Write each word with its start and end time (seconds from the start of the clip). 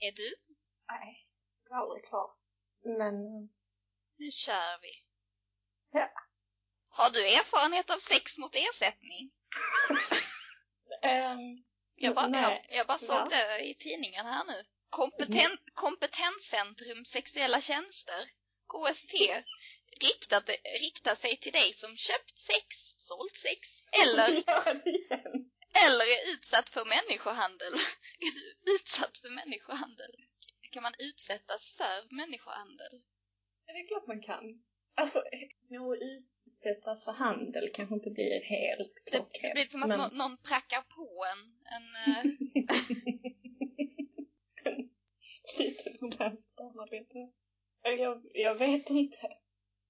Är 0.00 0.12
du? 0.12 0.34
Nej, 0.88 1.26
jag 1.68 1.78
är 1.78 1.82
aldrig 1.82 2.04
klar. 2.04 2.30
Men, 2.98 3.14
Nu 4.16 4.30
kör 4.30 4.80
vi. 4.82 4.92
ja. 5.92 6.10
Har 6.88 7.10
du 7.10 7.26
erfarenhet 7.28 7.90
av 7.90 7.98
sex 7.98 8.38
mot 8.38 8.54
ersättning? 8.56 9.30
ehm, 11.02 11.64
Jag 11.94 12.14
bara, 12.14 12.40
jag, 12.42 12.66
jag 12.70 12.86
bara 12.86 12.98
såg 12.98 13.16
Va? 13.16 13.28
det 13.28 13.64
i 13.64 13.74
tidningen 13.74 14.26
här 14.26 14.44
nu. 14.44 14.64
Kompeten, 14.90 15.58
Kompetenscentrum 15.74 17.04
sexuella 17.04 17.60
tjänster, 17.60 18.30
KST, 18.68 19.12
riktat, 20.00 20.48
riktar 20.80 21.14
sig 21.14 21.36
till 21.36 21.52
dig 21.52 21.72
som 21.72 21.96
köpt 21.96 22.38
sex, 22.38 22.94
sålt 22.96 23.36
sex 23.36 23.68
eller, 24.02 24.28
Gör 24.46 24.74
det 24.84 24.90
igen. 24.90 25.49
Eller 25.86 26.04
är 26.16 26.34
utsatt 26.34 26.70
för 26.70 26.84
människohandel. 26.84 27.72
Är 28.26 28.30
du 28.38 28.72
utsatt 28.74 29.18
för 29.18 29.30
människohandel? 29.30 30.10
Kan 30.70 30.82
man 30.82 30.92
utsättas 30.98 31.70
för 31.70 32.14
människohandel? 32.14 32.92
Ja, 33.66 33.72
det 33.74 33.80
är 33.80 33.86
klart 33.86 34.06
man 34.06 34.22
kan. 34.22 34.62
Alltså, 34.94 35.22
nog 35.70 35.96
utsättas 35.96 37.04
för 37.04 37.12
handel 37.12 37.70
kanske 37.74 37.94
inte 37.94 38.10
blir 38.10 38.40
helt 38.44 38.94
Det, 39.04 39.10
klockrent. 39.10 39.42
det 39.42 39.52
blir 39.54 39.66
som 39.66 39.82
att 39.82 39.88
men... 39.88 39.98
nå- 39.98 40.08
någon 40.12 40.36
prackar 40.36 40.82
på 40.82 41.24
en, 41.32 41.40
en 41.76 41.86
eh, 42.06 42.24
Lite 45.58 45.90
romanskt 46.00 46.56
samarbete. 46.56 47.18
Jag, 47.82 48.22
jag 48.34 48.54
vet 48.54 48.90
inte. 48.90 49.18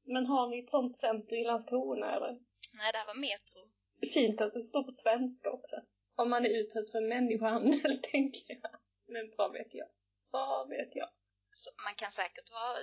Men 0.05 0.27
har 0.27 0.48
ni 0.50 0.58
ett 0.64 0.70
sånt 0.70 0.98
center 0.98 1.36
i 1.36 1.44
Landskrona 1.44 2.16
eller? 2.16 2.33
nej 2.72 2.92
det 2.92 2.98
här 2.98 3.06
var 3.06 3.20
Metro. 3.20 3.70
Fint 4.14 4.40
att 4.40 4.54
det 4.54 4.60
står 4.60 4.82
på 4.82 4.90
svenska 4.90 5.50
också. 5.50 5.77
Om 6.14 6.30
man 6.30 6.45
är 6.45 6.50
utsatt 6.60 6.91
för 6.91 7.08
människohandel, 7.08 7.98
tänker 8.12 8.54
jag. 8.62 8.74
Men 9.06 9.24
vad 9.38 9.52
vet 9.52 9.74
jag? 9.74 9.88
Vad 10.30 10.68
vet 10.68 10.96
jag? 10.96 11.10
Så 11.50 11.70
man 11.84 11.95
kan 11.95 12.10
säkert 12.10 12.50
vara 12.50 12.77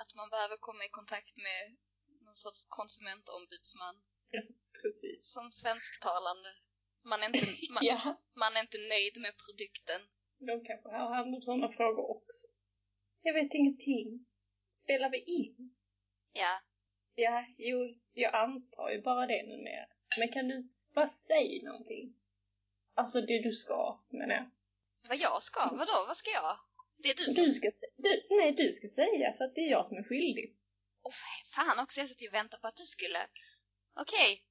att 0.00 0.14
man 0.14 0.28
behöver 0.30 0.56
komma 0.56 0.82
i 0.84 0.88
kontakt 0.88 1.36
med 1.36 1.76
någon 2.26 2.34
sorts 2.44 2.64
konsumentombudsman 2.68 3.96
Precis. 4.82 5.32
som 5.34 5.46
svensktalande. 5.62 6.50
Man 7.10 7.22
är 7.22 7.26
inte, 7.26 7.46
man, 7.74 7.82
Ja, 7.90 8.00
man 8.42 8.56
är 8.56 8.60
inte 8.66 8.78
nöjd 8.94 9.16
med 9.24 9.34
produkten. 9.44 10.00
de 10.50 10.54
kanske 10.68 10.88
har 10.88 11.14
hand 11.16 11.34
om 11.34 11.42
sådana 11.42 11.68
frågor 11.78 12.04
också. 12.16 12.46
Jag 13.22 13.34
vet 13.34 13.54
ingenting. 13.54 14.26
Spelar 14.82 15.10
vi 15.10 15.18
in? 15.40 15.74
Ja, 16.32 16.54
Ja, 17.14 17.44
jo, 17.58 17.78
jag 18.12 18.34
antar 18.34 18.90
ju 18.90 19.02
bara 19.02 19.26
det 19.26 19.42
numera. 19.42 19.86
Men 20.18 20.28
kan 20.32 20.48
du 20.48 20.68
bara 20.94 21.08
säga 21.08 21.62
någonting? 21.64 22.14
Alltså 22.94 23.20
det 23.20 23.42
du 23.42 23.52
ska, 23.52 24.00
menar 24.08 24.34
jag. 24.34 24.50
vad 25.08 25.18
jag 25.18 25.42
ska, 25.42 25.60
vadå, 25.76 26.04
vad 26.06 26.16
ska 26.16 26.30
jag? 26.30 26.56
Det 26.96 27.10
är 27.10 27.14
du 27.14 27.24
som... 27.24 27.44
Du 27.44 27.50
ska, 27.50 27.70
du, 27.96 28.26
nej, 28.30 28.52
du 28.52 28.72
ska 28.72 28.88
säga 28.88 29.34
för 29.36 29.44
att 29.44 29.54
det 29.54 29.60
är 29.60 29.70
jag 29.70 29.86
som 29.86 29.96
är 29.96 30.02
skyldig. 30.02 30.56
Åh 31.02 31.12
fan 31.54 31.84
också, 31.84 32.00
jag 32.00 32.08
satt 32.08 32.22
ju 32.22 32.28
och 32.28 32.34
väntade 32.34 32.60
på 32.60 32.66
att 32.66 32.76
du 32.76 32.86
skulle... 32.86 33.18
Okej. 34.00 34.44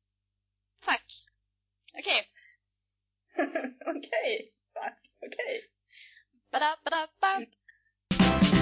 Tack. 0.82 1.14
Okej. 1.94 2.28
Okej, 3.86 4.54
tack, 4.74 5.12
okej. 5.26 5.62
Bada, 6.52 6.78
bada, 6.84 7.08
bam. 7.22 7.46
Hej! 8.20 8.59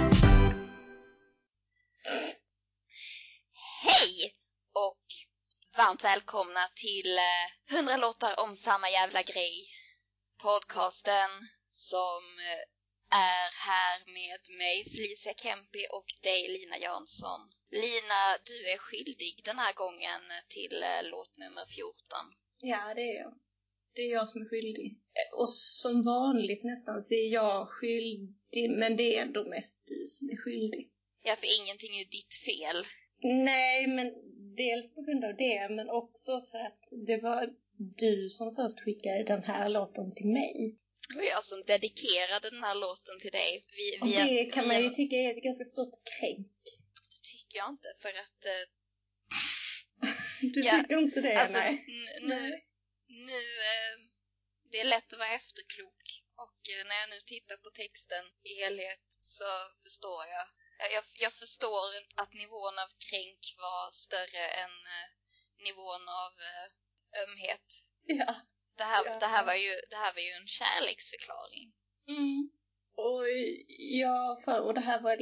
Varmt 5.87 6.03
välkomna 6.03 6.63
till 6.85 7.11
eh, 7.17 7.75
100 7.77 7.97
låtar 7.97 8.33
om 8.43 8.55
samma 8.55 8.89
jävla 8.89 9.21
grej. 9.23 9.55
Podcasten 10.47 11.29
som 11.69 12.21
eh, 12.49 12.63
är 13.29 13.47
här 13.69 13.97
med 14.19 14.41
mig, 14.61 14.75
Felicia 14.93 15.33
Kempi 15.43 15.83
och 15.97 16.09
dig, 16.27 16.41
Lina 16.55 16.77
Jansson. 16.77 17.41
Lina, 17.83 18.21
du 18.49 18.57
är 18.73 18.77
skyldig 18.77 19.35
den 19.49 19.57
här 19.63 19.73
gången 19.73 20.21
till 20.55 20.75
eh, 20.83 21.01
låt 21.13 21.37
nummer 21.37 21.65
14. 21.75 21.93
Ja, 22.61 22.93
det 22.95 23.01
är 23.01 23.17
jag. 23.23 23.33
Det 23.95 24.01
är 24.01 24.11
jag 24.19 24.27
som 24.27 24.41
är 24.41 24.49
skyldig. 24.49 24.87
Eh, 25.19 25.29
Och 25.39 25.49
som 25.83 26.01
vanligt 26.01 26.63
nästan 26.63 27.01
så 27.01 27.13
är 27.13 27.27
jag 27.39 27.69
skyldig, 27.69 28.65
men 28.81 28.97
det 28.97 29.15
är 29.15 29.21
ändå 29.21 29.41
mest 29.55 29.77
du 29.91 30.07
som 30.07 30.29
är 30.29 30.37
skyldig. 30.43 30.83
Ja, 31.23 31.35
för 31.35 31.47
ingenting 31.61 31.99
är 31.99 32.05
ditt 32.05 32.33
fel. 32.47 32.79
Nej, 33.49 33.87
men 33.87 34.05
dels 34.57 34.95
på 34.95 35.01
grund 35.01 35.23
av 35.25 35.35
det, 35.35 35.69
men 35.77 35.89
också 35.89 36.31
för 36.51 36.57
att 36.57 36.83
det 37.07 37.17
var 37.17 37.49
du 38.03 38.29
som 38.29 38.55
först 38.55 38.79
skickade 38.79 39.23
den 39.23 39.43
här 39.43 39.69
låten 39.69 40.15
till 40.15 40.27
mig. 40.39 40.77
Det 41.09 41.15
var 41.15 41.23
jag 41.23 41.43
som 41.43 41.63
dedikerade 41.67 42.49
den 42.49 42.63
här 42.63 42.75
låten 42.75 43.15
till 43.21 43.31
dig. 43.31 43.51
Vi, 43.77 43.85
Och 44.01 44.07
det 44.07 44.45
kan 44.53 44.67
man 44.67 44.83
ju 44.83 44.89
tycka 44.89 45.15
är 45.15 45.37
ett 45.37 45.43
ganska 45.43 45.63
stort 45.63 45.95
kränk. 46.11 46.47
Det 47.13 47.21
tycker 47.31 47.57
jag 47.61 47.69
inte, 47.69 47.89
för 48.03 48.09
att 48.23 48.39
eh, 48.53 48.63
Du 50.53 50.59
Ja, 50.65 50.71
tycker 50.77 50.97
inte 50.97 51.21
det? 51.21 51.35
alltså, 51.41 51.57
nej. 51.57 51.85
nu, 52.21 52.41
nu 53.29 53.41
eh, 53.71 53.95
det 54.71 54.79
är 54.79 54.85
lätt 54.95 55.13
att 55.13 55.19
vara 55.19 55.35
efterklok 55.41 56.01
och 56.45 56.59
eh, 56.73 56.81
när 56.89 56.97
jag 57.01 57.09
nu 57.09 57.19
tittar 57.33 57.57
på 57.57 57.69
texten 57.81 58.25
i 58.49 58.51
helhet 58.63 59.05
så 59.35 59.49
förstår 59.83 60.21
jag. 60.35 60.47
Jag, 60.81 60.89
jag, 60.97 61.03
jag 61.25 61.33
förstår 61.33 61.85
att 62.21 62.33
nivån 62.33 62.75
av 62.83 62.89
kränk 63.09 63.43
var 63.65 63.91
större 64.05 64.45
än 64.63 64.75
eh, 64.95 65.07
nivån 65.67 66.03
av 66.23 66.31
eh, 66.49 66.67
ömhet. 67.23 67.67
Ja. 68.21 68.35
Det 68.77 68.83
här, 68.83 69.05
Ja. 69.05 69.19
det, 69.19 69.25
här 69.25 69.45
var 69.45 69.53
ju, 69.53 69.73
det 69.89 69.95
här 69.95 70.13
var 70.13 70.21
ju 70.21 70.31
en 70.31 70.47
kärleksförklaring. 70.47 71.73
Mm. 72.07 72.49
Och 72.95 73.23
jag, 74.03 74.43
för, 74.43 74.59
och 74.59 74.73
det 74.73 74.81
här 74.89 75.01
var... 75.01 75.13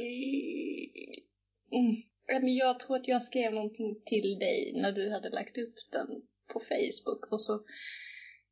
Mm. 1.78 1.94
Ja, 2.26 2.38
Jag 2.66 2.80
tror 2.80 2.96
att 2.96 3.08
jag 3.08 3.22
skrev 3.22 3.52
någonting 3.52 4.02
till 4.06 4.38
dig 4.38 4.72
när 4.74 4.92
du 4.92 5.10
hade 5.12 5.28
lagt 5.30 5.58
upp 5.58 5.74
den 5.92 6.08
på 6.52 6.60
Facebook 6.60 7.32
och 7.32 7.42
så 7.42 7.64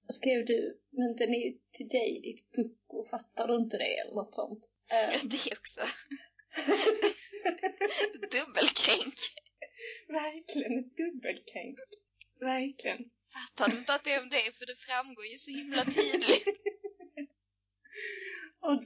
skrev 0.09 0.47
du, 0.47 0.81
men 0.91 1.17
den 1.17 1.35
är 1.35 1.39
ju 1.47 1.59
till 1.73 1.89
dig 1.89 2.21
ditt 2.23 2.53
pucko, 2.53 3.09
fattar 3.11 3.49
du 3.49 3.57
inte 3.57 3.77
det? 3.79 3.99
Eller 3.99 4.15
något 4.15 4.35
sånt. 4.35 4.71
Eh, 4.93 5.21
Det 5.25 5.53
också. 5.59 5.81
Dubbelkränk. 8.35 9.15
verkligen 10.09 10.89
dubbelkränk. 10.89 11.79
Verkligen. 12.41 13.11
Fattar 13.35 13.73
du 13.73 13.79
inte 13.79 13.95
att 13.95 14.05
det 14.05 14.13
är 14.13 14.23
om 14.23 14.29
dig? 14.29 14.53
För 14.59 14.67
det 14.67 14.77
framgår 14.77 15.27
ju 15.27 15.39
så 15.39 15.51
himla 15.51 15.85
tydligt. 15.85 16.47
Och, 18.69 18.83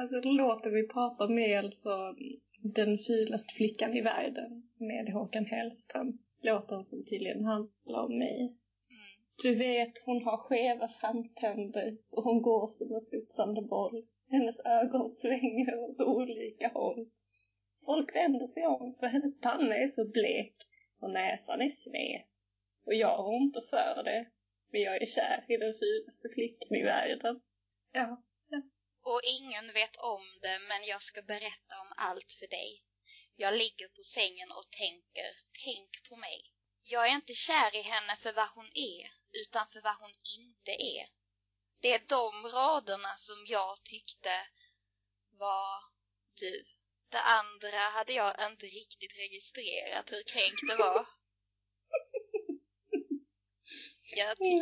alltså 0.00 0.20
låten 0.20 0.74
vi 0.74 0.88
pratar 0.88 1.28
med 1.28 1.58
alltså 1.58 2.14
Den 2.62 2.98
fulaste 2.98 3.54
flickan 3.54 3.96
i 3.96 4.00
världen 4.00 4.70
med 4.76 5.12
Håkan 5.12 5.46
Hellström. 5.46 6.18
Låten 6.42 6.84
som 6.84 7.04
tydligen 7.04 7.44
handlar 7.44 8.00
om 8.04 8.18
mig. 8.18 8.40
Mm. 8.40 9.08
Du 9.42 9.54
vet, 9.54 9.98
hon 10.04 10.24
har 10.24 10.36
skeva 10.36 10.88
framtänder 10.88 11.98
och 12.10 12.24
hon 12.24 12.42
går 12.42 12.68
som 12.68 12.94
en 12.94 13.00
studsande 13.00 13.62
boll. 13.62 14.06
Hennes 14.30 14.60
ögon 14.60 15.10
svänger 15.10 15.78
åt 15.78 16.00
olika 16.00 16.68
håll. 16.68 17.10
Folk 17.84 18.14
vänder 18.14 18.46
sig 18.46 18.66
om 18.66 18.96
för 19.00 19.06
hennes 19.06 19.40
panna 19.40 19.74
är 19.76 19.86
så 19.86 20.04
blek 20.04 20.54
och 21.00 21.10
näsan 21.10 21.60
är 21.60 21.68
sned. 21.68 22.22
Och 22.86 22.94
jag 22.94 23.16
har 23.16 23.36
inte 23.36 23.62
för 23.70 24.02
det, 24.04 24.26
men 24.70 24.80
jag 24.80 25.02
är 25.02 25.06
kär 25.06 25.44
i 25.48 25.56
den 25.56 25.74
fulaste 25.78 26.28
flickan 26.34 26.74
i 26.80 26.82
världen. 26.82 27.40
Ja, 27.92 28.22
Och 29.10 29.20
ingen 29.38 29.66
vet 29.72 29.96
om 29.96 30.24
det, 30.42 30.58
men 30.68 30.80
jag 30.92 31.02
ska 31.02 31.22
berätta 31.22 31.74
om 31.84 31.90
allt 31.96 32.30
för 32.38 32.46
dig. 32.46 32.70
Jag 33.36 33.54
ligger 33.54 33.88
på 33.88 34.02
sängen 34.02 34.50
och 34.58 34.70
tänker, 34.82 35.30
tänk 35.64 35.90
på 36.08 36.16
mig. 36.16 36.38
Jag 36.82 37.08
är 37.08 37.14
inte 37.14 37.34
kär 37.34 37.70
i 37.80 37.82
henne 37.92 38.14
för 38.22 38.32
vad 38.32 38.50
hon 38.56 38.70
är, 38.92 39.04
utan 39.42 39.64
för 39.72 39.80
vad 39.88 39.96
hon 40.02 40.14
inte 40.38 40.72
är. 40.94 41.17
Det 41.80 41.92
är 41.92 42.02
de 42.08 42.48
raderna 42.48 43.16
som 43.16 43.46
jag 43.46 43.84
tyckte 43.84 44.46
var 45.30 45.82
du. 46.40 46.64
Det 47.10 47.20
andra 47.20 47.78
hade 47.78 48.12
jag 48.12 48.50
inte 48.50 48.66
riktigt 48.66 49.18
registrerat 49.18 50.12
hur 50.12 50.22
kränkt 50.22 50.62
det 50.68 50.76
var. 50.76 51.06
Jag, 54.16 54.36
ty- 54.38 54.60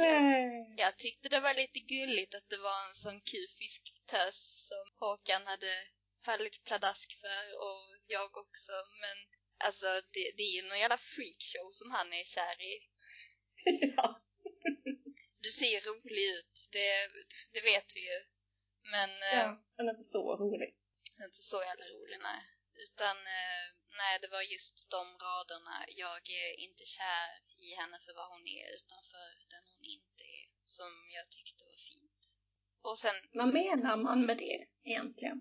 jag 0.76 0.98
tyckte 0.98 1.28
det 1.28 1.40
var 1.40 1.54
lite 1.54 1.80
gulligt 1.80 2.34
att 2.34 2.48
det 2.48 2.58
var 2.58 2.88
en 2.88 2.94
sån 2.94 3.20
kufisk 3.20 3.82
tös 4.06 4.68
som 4.68 4.84
Håkan 4.98 5.46
hade 5.46 5.88
fallit 6.24 6.64
pladask 6.64 7.20
för 7.20 7.58
och 7.58 7.96
jag 8.06 8.36
också. 8.36 8.72
Men 9.00 9.16
alltså 9.66 9.86
det, 9.86 10.32
det 10.36 10.42
är 10.42 10.56
ju 10.56 10.68
någon 10.68 10.78
jävla 10.78 10.98
freakshow 10.98 11.70
som 11.72 11.90
han 11.90 12.12
är 12.12 12.24
kär 12.24 12.62
i. 12.62 12.80
Ja. 13.96 14.25
Du 15.46 15.52
ser 15.52 15.80
rolig 15.90 16.24
ut, 16.38 16.56
det, 16.76 16.90
det 17.54 17.62
vet 17.70 17.88
vi 17.96 18.02
ju. 18.10 18.18
Men 18.94 19.10
eh, 19.30 19.38
ja, 19.44 19.48
den 19.76 19.88
är 19.88 19.92
inte 19.96 20.12
så 20.16 20.36
rolig. 20.42 20.70
inte 21.28 21.42
så 21.52 21.58
jävla 21.68 21.86
rolig, 21.94 22.18
nej. 22.28 22.42
Utan 22.84 23.16
eh, 23.38 23.64
nej, 24.00 24.14
det 24.22 24.28
var 24.36 24.42
just 24.54 24.76
de 24.96 25.04
raderna. 25.26 25.76
Jag 26.02 26.22
är 26.44 26.50
inte 26.66 26.84
kär 26.96 27.30
i 27.66 27.68
henne 27.80 27.98
för 28.04 28.12
vad 28.20 28.28
hon 28.32 28.44
är, 28.58 28.66
utan 28.78 29.00
för 29.12 29.28
den 29.52 29.64
hon 29.72 29.82
inte 29.96 30.24
är. 30.40 30.46
Som 30.76 30.92
jag 31.16 31.26
tyckte 31.36 31.64
var 31.64 31.78
fint. 31.90 32.22
Och 32.88 32.98
sen 32.98 33.16
Vad 33.40 33.52
menar 33.60 33.96
man 33.96 34.26
med 34.28 34.36
det 34.38 34.58
egentligen? 34.90 35.38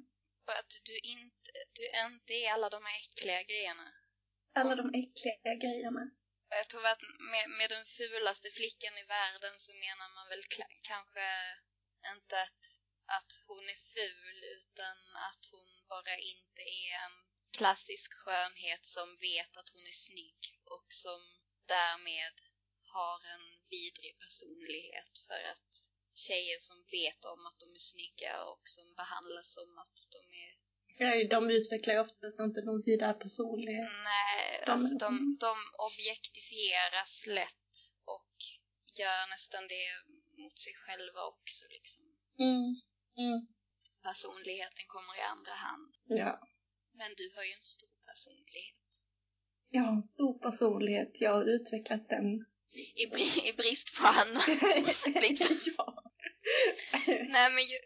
att 0.59 0.71
du 0.83 0.95
inte, 1.15 1.51
du 1.77 1.85
inte 2.05 2.33
är 2.33 2.53
alla 2.53 2.69
de 2.69 2.81
här 2.87 2.97
äckliga 3.03 3.43
grejerna. 3.43 3.87
Alla 4.53 4.75
de 4.75 4.87
äckliga 5.03 5.55
grejerna. 5.63 6.03
Jag 6.59 6.67
tror 6.69 6.85
att 6.85 7.01
med, 7.19 7.49
med 7.49 7.69
den 7.69 7.85
fulaste 7.85 8.49
flickan 8.51 8.97
i 8.97 9.03
världen 9.03 9.59
så 9.59 9.73
menar 9.73 10.09
man 10.15 10.27
väl 10.29 10.43
kanske 10.81 11.25
inte 12.13 12.41
att, 12.41 12.63
att 13.17 13.31
hon 13.47 13.69
är 13.69 13.81
ful 13.95 14.43
utan 14.57 14.97
att 15.15 15.45
hon 15.51 15.67
bara 15.87 16.17
inte 16.17 16.61
är 16.61 16.93
en 17.05 17.15
klassisk 17.57 18.13
skönhet 18.13 18.85
som 18.85 19.17
vet 19.17 19.57
att 19.57 19.69
hon 19.69 19.87
är 19.87 19.97
snygg 20.07 20.41
och 20.65 20.87
som 20.89 21.21
därmed 21.65 22.41
har 22.83 23.19
en 23.33 23.45
vidrig 23.69 24.19
personlighet 24.19 25.13
för 25.27 25.41
att 25.53 25.71
tjejer 26.15 26.59
som 26.59 26.85
vet 26.91 27.25
om 27.25 27.45
att 27.45 27.59
de 27.59 27.73
är 27.73 27.85
snygga 27.93 28.43
och 28.43 28.69
som 28.69 28.95
behandlas 28.95 29.53
som 29.53 29.77
att 29.77 30.07
de 30.11 30.21
är 30.45 30.64
de 31.29 31.49
utvecklar 31.49 31.99
oftast 31.99 32.39
inte 32.39 32.61
någon 32.61 32.81
vidare 32.81 33.13
personlighet. 33.13 33.89
Nej, 34.03 34.63
de, 34.65 34.71
alltså 34.71 34.97
de, 34.97 35.37
de 35.39 35.55
objektifieras 35.87 37.27
lätt 37.27 37.71
och 38.05 38.33
gör 38.99 39.29
nästan 39.29 39.63
det 39.67 39.87
mot 40.41 40.59
sig 40.59 40.73
själva 40.73 41.21
också 41.33 41.65
liksom. 41.69 42.03
Mm. 42.39 42.81
Mm. 43.23 43.47
Personligheten 44.03 44.85
kommer 44.87 45.17
i 45.17 45.21
andra 45.21 45.53
hand. 45.53 45.91
Ja. 46.05 46.33
Men 46.93 47.11
du 47.17 47.31
har 47.35 47.43
ju 47.43 47.51
en 47.51 47.69
stor 47.75 47.95
personlighet. 48.07 48.85
Jag 49.69 49.81
har 49.81 49.93
en 49.93 50.01
stor 50.01 50.39
personlighet, 50.39 51.21
jag 51.21 51.33
har 51.33 51.43
utvecklat 51.43 52.09
den. 52.09 52.45
I, 52.95 53.07
br 53.07 53.47
i 53.49 53.53
brist 53.57 53.97
på 53.97 54.03
annat. 54.07 54.47
liksom. 55.25 55.55
ja. 55.77 56.03
Nej 57.07 57.51
men 57.55 57.63
ju... 57.63 57.77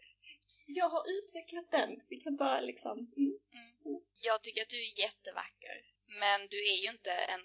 Jag 0.74 0.88
har 0.88 1.04
utvecklat 1.18 1.70
den. 1.70 2.00
Vi 2.08 2.16
kan 2.16 2.36
bara 2.36 2.60
liksom... 2.60 2.98
Mm. 3.16 3.38
Mm. 3.54 4.00
Jag 4.22 4.42
tycker 4.42 4.62
att 4.62 4.68
du 4.68 4.80
är 4.88 5.00
jättevacker. 5.00 5.76
Men 6.06 6.48
du 6.48 6.58
är 6.72 6.78
ju 6.84 6.90
inte 6.90 7.12
en, 7.12 7.40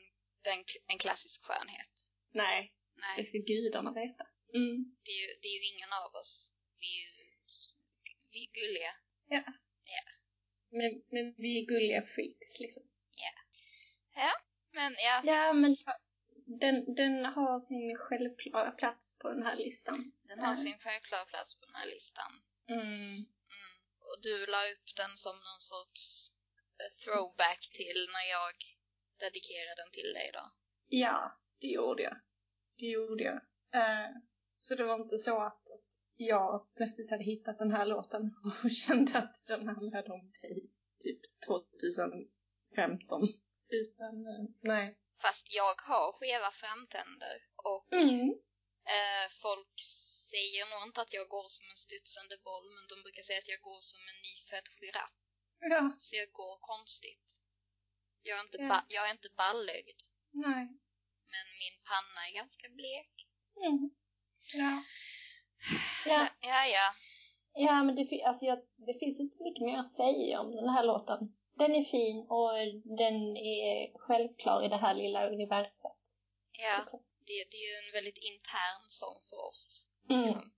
en, 0.54 0.64
en 0.88 0.98
klassisk 0.98 1.44
skönhet. 1.44 1.94
Nej, 2.32 2.74
Nej. 2.96 3.14
det 3.18 3.24
ska 3.24 3.38
gudarna 3.38 3.92
veta. 3.92 4.28
Mm. 4.54 4.96
Det, 5.04 5.12
är 5.12 5.22
ju, 5.24 5.28
det 5.42 5.48
är 5.48 5.58
ju 5.60 5.66
ingen 5.74 5.94
av 6.04 6.16
oss. 6.22 6.52
Vi 6.80 6.90
är, 7.04 7.12
vi 8.32 8.40
är 8.46 8.52
gulliga. 8.60 8.94
Ja. 9.28 9.44
Ja. 9.96 10.04
Men, 10.70 11.04
men 11.12 11.34
vi 11.38 11.60
är 11.60 11.66
gulliga 11.66 12.02
freaks 12.02 12.60
liksom. 12.60 12.84
Ja. 13.16 13.34
Ja, 14.16 14.32
men 14.72 14.94
ja. 15.08 15.22
Ja, 15.24 15.54
men 15.54 15.76
den, 16.46 16.96
den 16.96 17.26
har 17.26 17.60
sin 17.60 17.98
självklara 17.98 18.72
plats 18.72 19.18
på 19.20 19.30
den 19.30 19.44
här 19.44 19.56
listan. 19.56 20.12
Den 20.24 20.40
har 20.40 20.56
sin 20.56 20.78
självklara 20.80 21.26
plats 21.26 21.60
på 21.60 21.66
den 21.66 21.76
här 21.76 21.88
listan. 21.88 22.32
Mm. 22.70 23.26
Mm. 23.56 23.74
Och 24.00 24.18
du 24.22 24.46
la 24.46 24.62
upp 24.72 24.96
den 24.96 25.18
som 25.18 25.36
någon 25.36 25.62
sorts 25.74 26.32
eh, 26.80 26.92
throwback 27.04 27.62
till 27.80 28.00
när 28.16 28.26
jag 28.38 28.56
dedikerade 29.20 29.76
den 29.82 29.92
till 29.92 30.14
dig 30.14 30.30
då? 30.34 30.52
Ja, 30.88 31.40
det 31.62 31.68
gjorde 31.68 32.04
jag. 32.04 32.18
Det 32.78 32.86
gjorde 32.86 33.24
jag. 33.24 33.42
Uh, 33.76 34.18
så 34.58 34.76
det 34.76 34.84
var 34.84 34.96
inte 35.02 35.18
så 35.18 35.42
att, 35.42 35.72
att 35.72 35.90
jag 36.16 36.68
plötsligt 36.76 37.12
hade 37.12 37.24
hittat 37.24 37.58
den 37.60 37.72
här 37.72 37.86
låten 37.86 38.32
och 38.64 38.72
kände 38.72 39.18
att 39.18 39.46
den 39.48 39.68
handlade 39.68 40.12
om 40.14 40.32
dig 40.42 40.70
typ 41.00 41.22
2015. 41.48 43.28
Utan, 43.70 44.28
uh, 44.28 44.50
nej. 44.62 44.98
Fast 45.22 45.54
jag 45.54 45.76
har 45.82 46.12
skeva 46.12 46.52
framtänder 46.52 47.38
och 47.56 47.94
Mm. 47.94 48.36
Eh, 48.96 49.26
folk 49.46 49.74
säger 50.32 50.64
nog 50.72 50.82
inte 50.88 51.02
att 51.02 51.14
jag 51.14 51.28
går 51.36 51.48
som 51.58 51.66
en 51.72 51.78
studsande 51.86 52.36
boll 52.48 52.66
men 52.76 52.84
de 52.92 52.96
brukar 53.06 53.24
säga 53.24 53.40
att 53.44 53.54
jag 53.56 53.62
går 53.70 53.82
som 53.92 54.02
en 54.12 54.20
nyfödd 54.28 54.68
giraff. 54.82 55.14
Ja, 55.60 55.84
Så 56.00 56.16
jag 56.16 56.30
går 56.32 56.56
konstigt. 56.72 57.28
Jag 58.28 58.40
är 58.40 58.44
inte, 58.44 58.58
Ja. 58.62 58.68
ba- 58.70 58.86
jag 58.96 59.08
är 59.08 59.12
inte 59.12 59.30
ballögd 59.44 60.00
nej. 60.32 60.64
men 61.34 61.46
min 61.62 61.78
panna 61.90 62.20
är 62.30 62.34
ganska 62.42 62.70
blek. 62.70 63.14
Mm. 63.66 63.90
Ja. 64.62 64.74
Ja, 66.06 66.28
Ja, 66.42 66.66
ja. 66.78 66.88
ja 67.54 67.84
men 67.84 67.96
det, 67.96 68.24
alltså 68.24 68.46
jag, 68.46 68.60
det 68.88 69.00
finns 69.00 69.20
inte 69.20 69.36
så 69.36 69.44
mycket 69.44 69.64
mer 69.66 69.78
att 69.80 69.92
säga 70.04 70.40
om 70.42 70.56
den 70.56 70.70
här 70.70 70.84
låten. 70.84 71.20
Den 71.58 71.76
är 71.76 71.84
fin 71.84 72.18
och 72.30 72.52
den 72.98 73.38
är 73.38 73.98
självklar 74.00 74.66
i 74.66 74.68
det 74.68 74.78
här 74.78 74.94
lilla 74.94 75.28
universet. 75.30 76.02
ja. 76.52 76.78
Liksom. 76.80 77.04
Det, 77.28 77.38
det 77.52 77.58
är 77.64 77.68
ju 77.72 77.78
en 77.88 77.92
väldigt 77.98 78.18
intern 78.30 78.84
sång 79.02 79.20
för 79.30 79.40
oss. 79.50 79.88
Mm. 80.10 80.22
Liksom. 80.22 80.52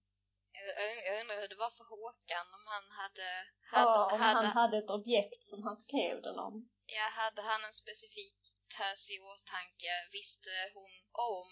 Jag, 0.52 0.98
jag- 1.06 1.22
undrar 1.22 1.42
hur 1.42 1.48
det 1.48 1.56
var 1.66 1.70
för 1.78 1.84
Håkan 1.94 2.48
om 2.58 2.66
han 2.74 2.86
hade... 3.02 3.28
hade, 3.74 3.98
Ja, 3.98 4.14
om 4.14 4.20
hade 4.20 4.48
han 4.48 4.58
hade 4.62 4.78
ett 4.78 4.90
objekt 5.00 5.42
som 5.52 5.64
han 5.64 5.78
skrev 5.86 6.22
den 6.22 6.40
om. 6.48 6.70
Ja, 6.86 7.06
hade 7.22 7.42
han 7.42 7.64
en 7.68 7.74
specifik 7.74 8.40
tös 8.78 9.10
i 9.16 9.18
åtanke? 9.34 9.92
Visste 10.12 10.50
hon 10.74 10.94
om 11.34 11.50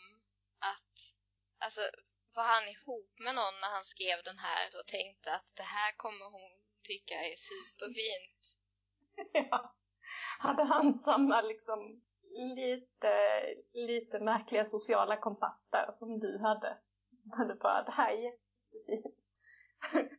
att... 0.71 0.93
Alltså, 1.65 1.81
var 2.35 2.43
han 2.43 2.67
ihop 2.75 3.11
med 3.25 3.35
någon 3.35 3.55
när 3.61 3.71
han 3.77 3.83
skrev 3.83 4.17
den 4.23 4.39
här 4.39 4.65
och 4.79 4.87
tänkte 4.87 5.33
att 5.33 5.49
det 5.55 5.69
här 5.77 5.91
kommer 5.97 6.25
hon 6.25 6.51
tycka 6.83 7.15
är 7.15 7.35
superfint? 7.35 8.43
Ja. 9.33 9.75
Hade 10.39 10.63
han 10.63 10.93
samma 10.93 11.41
liksom 11.41 12.04
lite, 12.35 13.13
lite 13.73 14.19
märkliga 14.19 14.65
sociala 14.65 15.17
kompass 15.17 15.69
där 15.71 15.91
som 15.91 16.19
du 16.19 16.39
hade? 16.41 16.77
Hade 17.37 17.55
bara, 17.55 17.83
det 17.83 17.91
här 17.91 18.11
är 18.11 18.21
jättefint. 18.23 19.15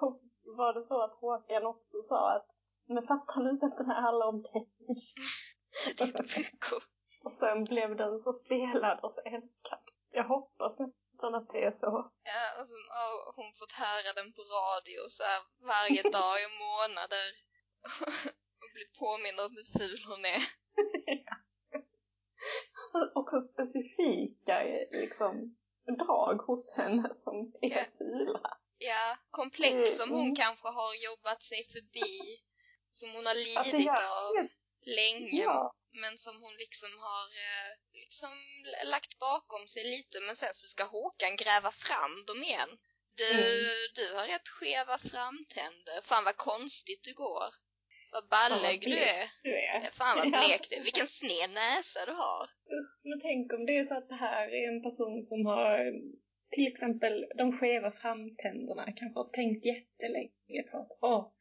Och 0.00 0.22
var 0.44 0.74
det 0.74 0.84
så 0.84 1.02
att 1.02 1.14
Håkan 1.14 1.66
också 1.66 2.00
sa 2.02 2.36
att 2.36 2.46
men 2.86 3.06
fattar 3.06 3.42
du 3.44 3.50
inte 3.50 3.66
att 3.66 3.78
den 3.78 3.86
här 3.86 4.00
handlar 4.00 4.26
om 4.26 4.42
dig? 4.42 4.68
Och 7.24 7.32
sen 7.32 7.64
blev 7.64 7.96
den 7.96 8.18
så 8.18 8.32
spelad 8.32 9.00
och 9.02 9.12
så 9.12 9.20
älskad. 9.20 9.84
Jag 10.10 10.24
hoppas 10.24 10.78
nästan 10.78 11.34
att 11.34 11.48
det 11.52 11.64
är 11.64 11.70
så. 11.70 12.10
Ja, 12.22 12.60
och 12.60 12.66
så 12.68 12.74
har 12.96 13.32
hon 13.36 13.52
fått 13.60 13.72
höra 13.72 14.12
den 14.12 14.32
på 14.32 14.42
radio 14.42 15.00
så 15.08 15.22
här 15.22 15.40
varje 15.72 16.02
dag 16.02 16.36
i 16.46 16.48
månader. 16.66 17.28
och 18.60 18.68
blivit 18.72 18.98
påmind 18.98 19.40
om 19.44 19.50
hur 19.56 19.68
ful 19.78 20.02
hon 20.10 20.24
är. 20.24 20.42
Också 23.14 23.40
specifika 23.40 24.62
liksom 24.90 25.56
drag 25.98 26.36
hos 26.36 26.74
henne 26.76 27.14
som 27.14 27.52
är 27.62 27.68
Ja. 27.76 27.84
fula. 27.98 28.40
Ja, 28.78 29.16
komplex 29.30 29.96
som 29.96 30.10
hon 30.10 30.20
Mm. 30.22 30.34
kanske 30.36 30.68
har 30.68 30.94
jobbat 30.94 31.42
sig 31.42 31.64
förbi. 31.64 32.38
Som 32.94 33.12
hon 33.12 33.26
har 33.26 33.34
Alltså, 33.56 33.76
lidit 33.76 33.86
jag- 33.86 34.12
av 34.24 34.48
länge. 34.86 35.42
Ja. 35.42 35.74
Men 35.92 36.18
som 36.18 36.42
hon 36.42 36.54
liksom 36.54 36.88
har 36.98 37.24
eh, 37.24 37.70
liksom 37.92 38.32
lagt 38.84 39.18
bakom 39.18 39.66
sig 39.68 39.84
lite. 39.84 40.20
Men 40.20 40.36
sen 40.36 40.54
så 40.54 40.66
ska 40.68 40.84
Håkan 40.84 41.36
gräva 41.36 41.70
fram 41.70 42.24
dem 42.26 42.42
igen. 42.42 42.68
Du, 43.16 43.30
Mm. 43.32 43.70
du 43.94 44.14
har 44.14 44.26
rätt 44.26 44.48
skeva 44.48 44.98
framtänder. 44.98 46.00
Fan 46.02 46.24
vad 46.24 46.36
konstigt 46.36 47.02
du 47.04 47.14
går. 47.14 47.54
Vad 48.12 48.28
ballig 48.28 48.80
du 48.80 48.98
är. 48.98 49.30
Du 49.42 49.50
är. 49.56 49.90
Fan 49.92 50.18
vad 50.18 50.30
blek 50.40 50.66
du 50.70 50.76
är. 50.76 50.82
Vilken 50.82 51.06
sned 51.06 51.50
näsa 51.50 52.06
du 52.06 52.12
har. 52.12 52.50
Men 53.02 53.20
tänk 53.20 53.52
om 53.52 53.66
det 53.66 53.78
är 53.78 53.84
så 53.84 53.96
att 53.96 54.08
det 54.08 54.14
här 54.14 54.48
är 54.48 54.68
en 54.68 54.82
person 54.82 55.22
som 55.22 55.46
har 55.46 55.92
till 56.50 56.66
exempel 56.66 57.26
de 57.38 57.52
skeva 57.52 57.90
framtänderna 57.90 58.92
kanske 58.96 59.18
har 59.20 59.28
tänkt 59.28 59.66
jättelänge 59.66 60.62
på 60.70 60.78
att 60.78 60.98
åh, 61.00 61.32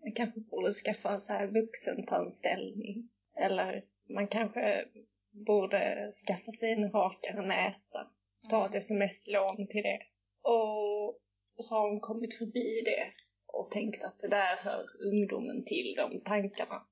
man 0.00 0.12
kanske 0.12 0.40
borde 0.40 0.72
skaffa 0.72 1.10
en 1.10 1.20
så 1.20 1.32
här 1.32 1.46
vuxentandställning. 1.46 3.08
Eller 3.36 3.84
man 4.08 4.28
kanske 4.28 4.88
borde 5.30 6.12
skaffa 6.26 6.52
sig 6.52 6.72
en 6.72 6.90
rakare 6.90 7.46
näsa. 7.46 8.10
Ta 8.50 8.66
ett 8.66 8.74
sms-lån 8.74 9.66
till 9.68 9.82
det. 9.82 10.00
Och 10.42 11.20
så 11.64 11.74
har 11.74 11.90
hon 11.90 12.00
kommit 12.00 12.38
förbi 12.38 12.82
det 12.84 13.04
och 13.46 13.70
tänkt 13.70 14.04
att 14.04 14.18
det 14.18 14.28
där 14.28 14.56
hör 14.56 14.84
ungdomen 15.10 15.64
till, 15.64 15.94
de 15.96 16.20
tankarna. 16.20 16.86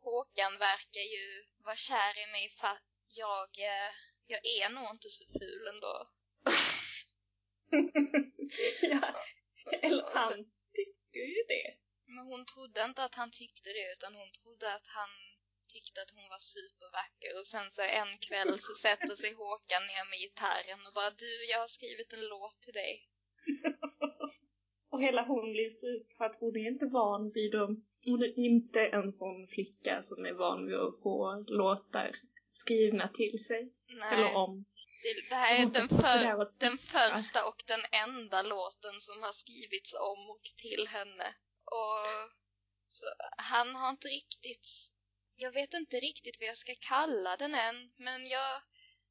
Håkan 0.00 0.52
verkar 0.58 1.06
ju 1.14 1.26
vara 1.64 1.76
kär 1.76 2.14
i 2.24 2.26
mig 2.32 2.46
för 2.60 2.76
jag, 3.16 3.50
eh, 3.58 3.92
jag 4.26 4.40
är 4.46 4.68
nog 4.70 4.90
inte 4.94 5.08
så 5.08 5.24
ful 5.38 5.66
ändå. 5.74 5.94
ja, 8.92 9.02
eller 9.82 10.04
han 10.14 10.38
tycker 10.78 11.24
ju 11.34 11.42
det. 11.54 11.68
Men 12.06 12.24
hon 12.26 12.46
trodde 12.46 12.84
inte 12.84 13.04
att 13.04 13.14
han 13.14 13.30
tyckte 13.30 13.68
det 13.78 13.92
utan 13.94 14.14
hon 14.14 14.32
trodde 14.32 14.74
att 14.74 14.88
han 14.98 15.10
tyckte 15.74 16.02
att 16.02 16.14
hon 16.16 16.28
var 16.34 16.42
supervacker 16.54 17.38
och 17.38 17.46
sen 17.46 17.70
så 17.70 17.82
en 17.82 18.12
kväll 18.26 18.58
så 18.58 18.74
sätter 18.74 19.14
sig 19.22 19.32
Håkan 19.34 19.82
ner 19.90 20.04
med 20.10 20.18
gitarren 20.24 20.80
och 20.86 20.94
bara 20.98 21.10
du, 21.10 21.32
jag 21.52 21.58
har 21.58 21.72
skrivit 21.78 22.12
en 22.12 22.26
låt 22.34 22.60
till 22.60 22.78
dig. 22.82 23.08
Och 24.90 25.02
hela 25.02 25.22
hon 25.26 25.52
blir 25.52 25.70
sur 25.70 26.04
för 26.16 26.24
att 26.24 26.36
hon 26.36 26.56
är 26.56 26.68
inte 26.68 26.86
van 26.86 27.30
vid 27.30 27.52
dem. 27.52 27.84
Hon 28.04 28.22
är 28.22 28.38
inte 28.38 28.80
en 28.80 29.12
sån 29.12 29.46
flicka 29.46 30.02
som 30.02 30.26
är 30.26 30.32
van 30.32 30.66
vid 30.66 30.76
att 30.76 31.02
få 31.02 31.44
låtar 31.48 32.10
skrivna 32.56 33.08
till 33.08 33.44
sig. 33.44 33.72
Eller 33.88 34.24
Nej, 34.24 34.34
om 34.34 34.64
sig. 34.64 34.80
det, 35.02 35.20
det 35.20 35.28
Så 35.28 35.34
här 35.34 35.54
är 35.62 35.68
den, 35.78 35.88
för, 35.88 36.40
och 36.40 36.52
den 36.60 36.78
första 36.78 37.46
och 37.48 37.62
den 37.66 37.84
enda 37.92 38.42
låten 38.42 39.00
som 39.00 39.22
har 39.22 39.32
skrivits 39.32 39.94
om 39.94 40.30
och 40.30 40.44
till 40.56 40.88
henne. 40.88 41.34
Och 41.64 42.30
han 43.36 43.74
har 43.74 43.90
inte 43.90 44.08
riktigt... 44.08 44.68
Jag 45.36 45.52
vet 45.52 45.74
inte 45.74 45.96
riktigt 45.96 46.36
vad 46.40 46.48
jag 46.48 46.56
ska 46.56 46.74
kalla 46.80 47.36
den 47.36 47.54
än, 47.54 47.90
men 47.96 48.26
jag... 48.26 48.62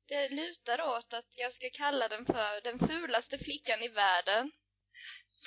Det 0.07 0.29
lutar 0.29 0.81
åt 0.81 1.13
att 1.13 1.37
jag 1.37 1.53
ska 1.53 1.69
kalla 1.73 2.07
den 2.07 2.25
för 2.25 2.61
den 2.61 2.79
fulaste 2.79 3.37
flickan 3.37 3.83
i 3.83 3.87
världen. 3.87 4.51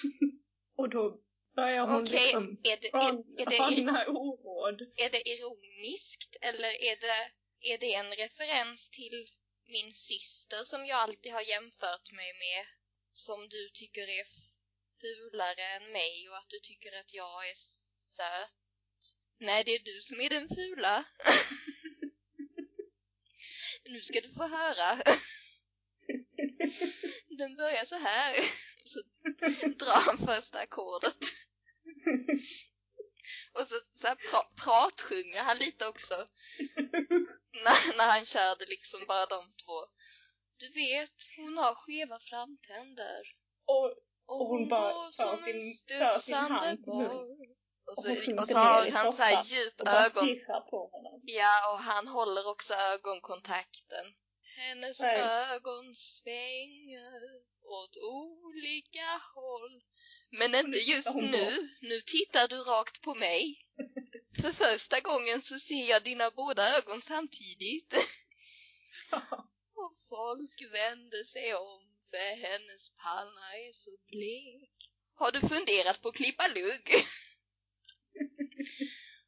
Och 0.76 0.88
då 0.88 1.20
börjar 1.56 1.86
hon 1.86 2.02
Okej, 2.02 2.20
liksom 2.22 2.60
är 2.62 2.76
det, 2.82 2.88
är, 2.88 3.12
är, 3.42 3.46
det, 3.50 4.10
oråd. 4.10 4.80
är 4.96 5.10
det 5.10 5.28
ironiskt 5.28 6.36
eller 6.40 6.68
är 6.68 6.96
det, 7.00 7.30
är 7.60 7.78
det 7.78 7.94
en 7.94 8.12
referens 8.12 8.88
till 8.88 9.30
min 9.66 9.94
syster 9.94 10.64
som 10.64 10.86
jag 10.86 10.98
alltid 10.98 11.32
har 11.32 11.42
jämfört 11.42 12.12
mig 12.12 12.32
med 12.38 12.66
som 13.12 13.48
du 13.48 13.68
tycker 13.68 14.08
är 14.08 14.26
fulare 15.00 15.62
än 15.62 15.92
mig 15.92 16.28
och 16.28 16.36
att 16.36 16.48
du 16.48 16.60
tycker 16.60 16.98
att 17.00 17.14
jag 17.14 17.48
är 17.50 17.54
söt? 18.16 18.54
Nej, 19.38 19.64
det 19.64 19.74
är 19.74 19.78
du 19.78 20.00
som 20.00 20.20
är 20.20 20.30
den 20.30 20.48
fula. 20.48 21.04
nu 23.84 24.00
ska 24.00 24.20
du 24.20 24.32
få 24.32 24.46
höra. 24.46 25.02
Den 27.38 27.56
börjar 27.56 27.84
så 27.84 27.98
här. 27.98 28.34
Så 28.84 29.02
drar 29.78 30.06
han 30.06 30.18
första 30.18 30.58
ackordet. 30.58 31.16
Och 33.60 33.66
så, 33.66 33.76
så 33.92 34.06
här 34.06 34.14
pra, 34.14 34.40
pratsjunger 34.64 35.42
han 35.42 35.58
lite 35.58 35.86
också. 35.88 36.14
när, 37.64 37.96
när 37.96 38.06
han 38.10 38.24
körde 38.24 38.66
liksom 38.66 39.00
bara 39.08 39.26
de 39.26 39.44
två. 39.64 39.78
Du 40.56 40.68
vet, 40.68 41.16
hon 41.36 41.56
har 41.58 41.74
skeva 41.74 42.18
framtänder. 42.20 43.20
Och, 43.66 43.84
Och 44.26 44.40
Och 44.40 44.46
hon 44.48 44.68
bara 44.68 45.12
för 45.12 45.36
sin- 45.36 45.98
för 45.98 46.18
sin 46.18 46.34
hand. 46.34 46.84
Och 46.86 47.38
och 47.90 47.94
så, 48.04 48.08
sjunker 48.08 48.42
och 48.42 48.48
så 48.48 48.58
har 48.58 48.90
han 48.90 49.12
så 49.12 49.22
här 49.22 49.44
djup 49.44 49.80
och 49.80 49.88
ögon. 49.88 50.26
på 50.70 50.88
honom. 50.92 51.20
Ja, 51.24 51.72
och 51.72 51.78
han 51.78 52.08
håller 52.08 52.48
också 52.48 52.74
ögonkontakten. 52.74 54.06
Hennes 54.56 55.00
Nej. 55.00 55.20
ögon 55.20 55.94
svänger 55.94 57.20
åt 57.62 57.96
olika 57.96 59.20
håll. 59.34 59.82
Men 60.30 60.54
inte 60.54 60.78
just 60.78 61.14
nu. 61.14 61.68
Nu 61.80 62.00
tittar 62.00 62.48
du 62.48 62.56
rakt 62.56 63.00
på 63.00 63.14
mig. 63.14 63.66
För 64.40 64.52
första 64.52 65.00
gången 65.00 65.42
så 65.42 65.58
ser 65.58 65.90
jag 65.90 66.02
dina 66.02 66.30
båda 66.30 66.76
ögon 66.78 67.02
samtidigt. 67.02 67.94
Och 69.74 69.96
folk 70.08 70.72
vänder 70.72 71.24
sig 71.24 71.54
om 71.54 71.88
för 72.10 72.36
hennes 72.36 72.90
panna 72.90 73.56
är 73.56 73.72
så 73.72 73.90
blek. 74.06 74.90
Har 75.14 75.32
du 75.32 75.40
funderat 75.40 76.02
på 76.02 76.08
att 76.08 76.14
klippa 76.14 76.48
lugg? 76.48 76.90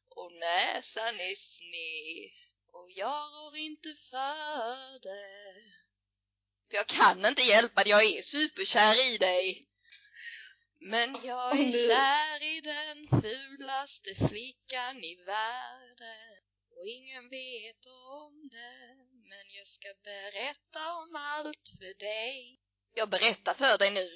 Och 0.09 0.31
näsan 0.33 1.19
är 1.19 1.35
sned 1.35 2.31
och 2.73 2.91
jag 2.91 3.31
rår 3.33 3.57
inte 3.57 3.95
för 4.09 4.99
det. 4.99 5.71
För 6.69 6.77
jag 6.77 6.87
kan 6.87 7.25
inte 7.25 7.41
hjälpa 7.41 7.83
det, 7.83 7.89
jag 7.89 8.03
är 8.03 8.21
superkär 8.21 9.13
i 9.13 9.17
dig. 9.17 9.70
Men 10.83 11.17
jag 11.23 11.59
är 11.59 11.71
kär 11.71 12.43
i 12.43 12.61
den 12.61 13.21
fulaste 13.21 14.15
flickan 14.15 15.03
i 15.03 15.15
världen. 15.25 16.43
Och 16.75 16.87
ingen 16.87 17.29
vet 17.29 17.85
om 17.85 18.49
det, 18.49 18.95
men 19.29 19.45
jag 19.57 19.67
ska 19.67 19.89
berätta 20.03 20.79
om 21.01 21.15
allt 21.15 21.69
för 21.79 21.99
dig. 21.99 22.59
Jag 22.93 23.09
berättar 23.09 23.53
för 23.53 23.77
dig 23.77 23.91
nu. 23.91 24.09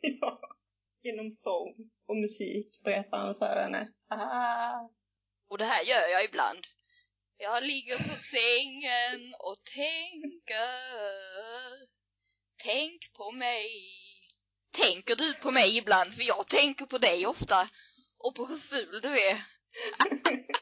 ja. 0.20 0.40
Genom 1.02 1.32
sång 1.32 1.90
och 2.06 2.16
musik 2.16 2.80
berättar 2.84 3.18
han 3.18 3.38
för 3.38 3.62
henne. 3.62 3.92
Ah. 4.08 4.88
Och 5.48 5.58
det 5.58 5.64
här 5.64 5.84
gör 5.84 6.08
jag 6.08 6.24
ibland. 6.24 6.66
Jag 7.36 7.62
ligger 7.62 7.96
på 7.96 8.14
sängen 8.34 9.34
och 9.38 9.64
tänker. 9.64 10.68
Tänk 12.64 13.12
på 13.12 13.32
mig. 13.32 14.09
Tänker 14.70 15.16
du 15.16 15.34
på 15.34 15.50
mig 15.50 15.78
ibland? 15.78 16.14
För 16.14 16.22
jag 16.22 16.48
tänker 16.48 16.86
på 16.86 16.98
dig 16.98 17.26
ofta. 17.26 17.70
Och 18.18 18.34
på 18.34 18.46
hur 18.46 18.58
ful 18.58 19.00
du 19.00 19.08
är. 19.08 19.44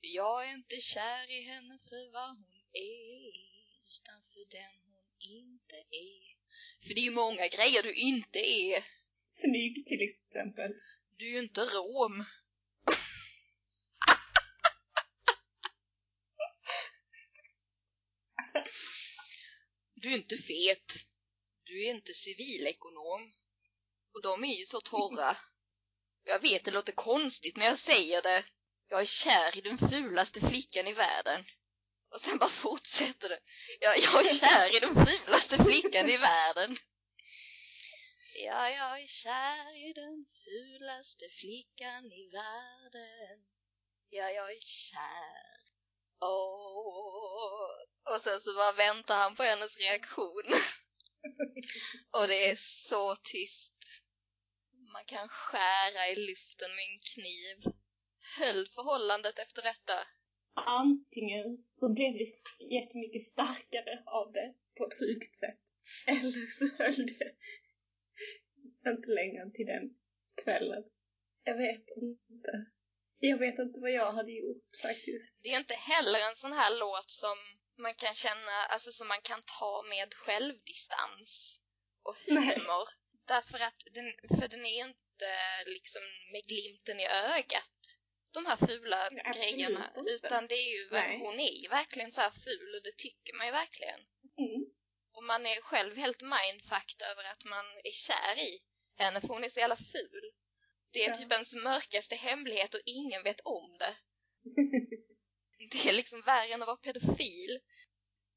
Jag 0.00 0.48
är 0.48 0.54
inte 0.54 0.80
kär 0.80 1.30
i 1.30 1.42
henne 1.42 1.78
för 1.88 2.12
vad 2.12 2.28
hon 2.28 2.62
är. 2.72 3.32
Utan 3.94 4.22
för 4.32 4.50
den 4.50 4.74
hon 4.90 5.04
inte 5.18 5.76
är. 5.76 6.38
För 6.86 6.94
det 6.94 7.00
är 7.00 7.04
ju 7.04 7.10
många 7.10 7.48
grejer 7.48 7.82
du 7.82 7.94
inte 7.94 8.38
är. 8.38 8.84
Snygg 9.28 9.86
till 9.86 10.00
exempel. 10.00 10.72
Du 11.16 11.26
är 11.26 11.32
ju 11.32 11.38
inte 11.38 11.60
rom. 11.60 12.24
Du 19.94 20.12
är 20.12 20.16
inte 20.16 20.36
fet. 20.36 21.07
Du 21.68 21.84
är 21.84 21.90
inte 21.90 22.14
civilekonom. 22.14 23.32
Och 24.14 24.22
de 24.22 24.44
är 24.44 24.54
ju 24.54 24.64
så 24.64 24.80
torra. 24.80 25.36
Jag 26.24 26.38
vet 26.38 26.64
det 26.64 26.70
låter 26.70 26.92
konstigt 26.92 27.56
när 27.56 27.66
jag 27.66 27.78
säger 27.78 28.22
det. 28.22 28.44
Jag 28.88 29.00
är 29.00 29.04
kär 29.04 29.56
i 29.56 29.60
den 29.60 29.78
fulaste 29.78 30.40
flickan 30.40 30.86
i 30.86 30.92
världen. 30.92 31.44
Och 32.10 32.20
sen 32.20 32.38
bara 32.38 32.50
fortsätter 32.50 33.28
det. 33.28 33.40
Jag, 33.80 33.98
jag 33.98 34.26
är 34.26 34.38
kär 34.38 34.76
i 34.76 34.80
den 34.80 35.06
fulaste 35.06 35.64
flickan 35.64 36.08
i 36.08 36.16
världen. 36.16 36.76
Ja, 38.34 38.70
jag 38.70 39.02
är 39.02 39.06
kär 39.06 39.88
i 39.88 39.92
den 39.92 40.26
fulaste 40.44 41.28
flickan 41.28 42.12
i 42.12 42.30
världen. 42.32 43.44
Ja, 44.08 44.30
jag 44.30 44.52
är 44.52 44.60
kär. 44.60 45.58
Åh. 46.20 47.70
Och 48.14 48.20
sen 48.20 48.40
så 48.40 48.54
bara 48.54 48.72
väntar 48.72 49.16
han 49.16 49.36
på 49.36 49.42
hennes 49.42 49.78
reaktion. 49.78 50.54
Och 52.10 52.28
det 52.28 52.50
är 52.50 52.56
så 52.56 53.16
tyst. 53.32 54.02
Man 54.92 55.04
kan 55.04 55.28
skära 55.28 56.08
i 56.12 56.16
luften 56.16 56.70
med 56.76 56.84
en 56.92 57.00
kniv. 57.14 57.56
Höll 58.38 58.66
förhållandet 58.68 59.38
efter 59.38 59.62
detta? 59.62 60.06
Antingen 60.54 61.56
så 61.56 61.88
blev 61.88 62.12
vi 62.12 62.26
jättemycket 62.76 63.22
starkare 63.22 64.02
av 64.06 64.32
det 64.32 64.54
på 64.76 64.84
ett 64.86 64.98
sjukt 64.98 65.36
sätt. 65.36 65.60
Eller 66.06 66.46
så 66.58 66.66
höll 66.82 67.06
det 67.06 67.34
inte 68.90 69.10
längre 69.10 69.42
än 69.42 69.52
till 69.52 69.66
den 69.66 69.94
kvällen. 70.44 70.84
Jag 71.44 71.56
vet 71.56 71.86
inte. 71.96 72.66
Jag 73.18 73.38
vet 73.38 73.58
inte 73.58 73.80
vad 73.80 73.90
jag 73.90 74.12
hade 74.12 74.32
gjort 74.32 74.76
faktiskt. 74.82 75.40
Det 75.42 75.48
är 75.48 75.58
inte 75.58 75.74
heller 75.74 76.18
en 76.28 76.34
sån 76.34 76.52
här 76.52 76.78
låt 76.78 77.10
som 77.10 77.36
man 77.78 77.94
kan 77.94 78.14
känna, 78.14 78.52
alltså 78.68 78.92
som 78.92 79.08
man 79.08 79.20
kan 79.22 79.42
ta 79.58 79.82
med 79.88 80.14
självdistans 80.14 81.60
och 82.02 82.16
Nej. 82.26 82.54
humor. 82.58 82.88
Därför 83.26 83.60
att 83.60 83.82
den, 83.92 84.12
för 84.38 84.48
den 84.48 84.66
är 84.66 84.84
inte 84.86 85.30
liksom 85.66 86.02
med 86.32 86.42
glimten 86.44 87.00
i 87.00 87.06
ögat, 87.06 87.70
de 88.30 88.46
här 88.46 88.56
fula 88.56 89.08
Nej, 89.10 89.22
absolut 89.26 89.50
grejerna. 89.50 89.92
inte. 89.96 90.10
Utan 90.10 90.46
det 90.46 90.54
är 90.54 90.70
ju, 90.78 90.90
Nej. 90.90 91.18
hon 91.18 91.40
är 91.40 91.52
ju 91.62 91.68
verkligen 91.68 92.10
så 92.10 92.20
här 92.20 92.30
ful 92.30 92.74
och 92.74 92.82
det 92.82 92.96
tycker 92.96 93.34
man 93.34 93.46
ju 93.46 93.52
verkligen. 93.52 94.00
Mm. 94.38 94.64
Och 95.12 95.24
man 95.24 95.46
är 95.46 95.60
själv 95.60 95.96
helt 95.96 96.22
mindfucked 96.22 97.02
över 97.10 97.24
att 97.24 97.44
man 97.44 97.64
är 97.84 97.90
kär 97.92 98.38
i 98.38 98.60
henne 98.96 99.20
för 99.20 99.28
hon 99.28 99.44
är 99.44 99.48
så 99.48 99.60
jävla 99.60 99.76
ful. 99.76 100.32
Det 100.92 101.04
är 101.04 101.08
Ja. 101.08 101.14
typ 101.16 101.32
ens 101.32 101.54
mörkaste 101.54 102.16
hemlighet 102.16 102.74
och 102.74 102.80
ingen 102.84 103.22
vet 103.22 103.40
om 103.40 103.78
det. 103.78 103.96
Det 105.72 105.88
är 105.88 105.92
liksom 105.92 106.20
värre 106.20 106.52
än 106.54 106.62
att 106.62 106.66
vara 106.66 106.76
pedofil. 106.76 107.60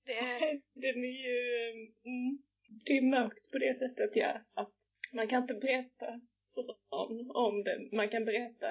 Det 0.06 0.18
är, 0.18 0.62
Den 0.74 1.04
är 1.06 1.18
ju... 1.28 1.72
Mm, 2.06 2.38
det 2.86 2.98
är 2.98 3.02
mörkt 3.02 3.52
på 3.52 3.58
det 3.58 3.74
sättet, 3.74 4.16
ja. 4.16 4.42
Att 4.56 4.76
man 5.14 5.28
kan 5.28 5.42
inte 5.42 5.54
berätta 5.54 6.06
för 6.54 6.64
någon 6.64 7.32
om 7.36 7.64
det. 7.64 7.90
Man 7.96 8.10
kan 8.10 8.26
berätta 8.26 8.68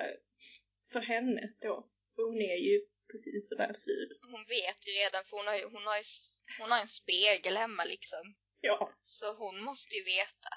för 0.93 1.01
henne 1.01 1.53
då. 1.61 1.89
För 2.15 2.23
hon 2.23 2.41
är 2.41 2.57
ju 2.57 2.81
precis 3.11 3.49
sådär 3.49 3.75
ful. 3.85 4.19
hon 4.33 4.45
vet 4.49 4.89
ju 4.89 4.93
redan 4.93 5.25
för 5.25 5.37
hon 5.37 5.47
har 5.47 5.57
ju, 5.57 5.65
hon 5.65 5.87
har 5.91 5.97
ju, 5.97 6.05
hon 6.61 6.71
har 6.71 6.81
en 6.81 6.87
spegel 7.01 7.57
hemma 7.57 7.85
liksom. 7.85 8.35
Ja. 8.61 8.93
Så 9.03 9.35
hon 9.35 9.65
måste 9.65 9.95
ju 9.95 10.05
veta. 10.05 10.53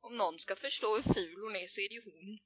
Om 0.00 0.16
någon 0.16 0.38
ska 0.38 0.56
förstå 0.56 0.96
hur 0.96 1.14
ful 1.14 1.42
hon 1.42 1.56
är 1.56 1.66
så 1.66 1.80
är 1.80 1.88
det 1.88 1.94
ju 1.94 2.02
hon. 2.04 2.38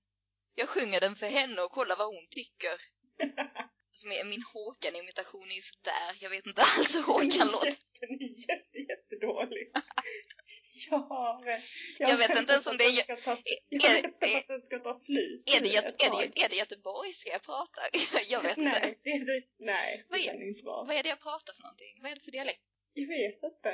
Jag 0.54 0.68
sjunger 0.68 1.00
den 1.00 1.16
för 1.16 1.26
henne 1.26 1.62
och 1.62 1.70
kollar 1.70 1.96
vad 1.96 2.14
hon 2.14 2.26
tycker. 2.30 2.76
Alltså 3.92 4.06
min, 4.32 4.42
Håkan-imitation 4.54 5.48
är 5.50 5.54
ju 5.60 5.62
sådär. 5.72 6.10
Jag 6.20 6.30
vet 6.30 6.46
inte 6.46 6.62
alls 6.76 6.90
hur 6.96 7.02
Håkan 7.02 7.48
låter. 7.54 7.72
Den 8.00 8.10
är 8.26 8.32
jätte, 8.50 8.78
jättedålig. 8.90 9.70
Jag 10.90 10.98
har... 10.98 11.60
Jag 11.98 12.16
vet 12.18 12.36
inte 12.40 12.52
ens 12.52 12.66
om 12.66 12.76
det 12.76 12.84
är- 12.84 13.02
Ska 13.08 13.16
ta, 13.16 13.36
jag 13.68 13.84
är- 13.90 13.94
vet 13.94 14.04
inte 14.04 14.26
är- 14.26 14.38
att 14.38 14.46
den 14.48 14.60
ska 14.60 14.78
ta 14.78 14.94
slut. 14.94 15.42
Är 15.56 15.60
det, 15.60 15.68
Göte, 15.68 15.86
ett 15.86 16.02
är, 16.06 16.10
det, 16.10 16.42
är 16.44 16.48
det 16.48 16.56
göteborgska 16.56 17.30
jag 17.30 17.42
pratar? 17.42 17.84
Jag 18.34 18.42
vet 18.42 18.58
inte. 18.58 18.78
Nej, 18.80 18.98
det 19.04 19.10
är 19.10 19.24
det, 19.30 19.42
nej, 19.58 20.04
Vad 20.08 20.20
det 20.20 20.28
är- 20.28 20.38
det 20.38 20.44
inte 20.52 20.64
vara. 20.64 20.84
Vad 20.86 20.96
är 20.96 21.02
det 21.02 21.08
jag 21.08 21.20
pratar 21.20 21.52
för 21.56 21.62
någonting? 21.62 21.94
Vad 22.02 22.10
är 22.10 22.14
det 22.14 22.20
för 22.20 22.30
dialekt? 22.30 22.62
Jag 22.92 23.08
vet 23.08 23.42
inte. 23.50 23.72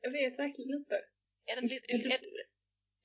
Jag 0.00 0.10
vet 0.18 0.38
verkligen 0.38 0.70
inte. 0.80 0.96
Är 1.50 1.54
den 1.56 1.66
lite, 1.66 1.86
är, 1.92 2.06
är, 2.06 2.20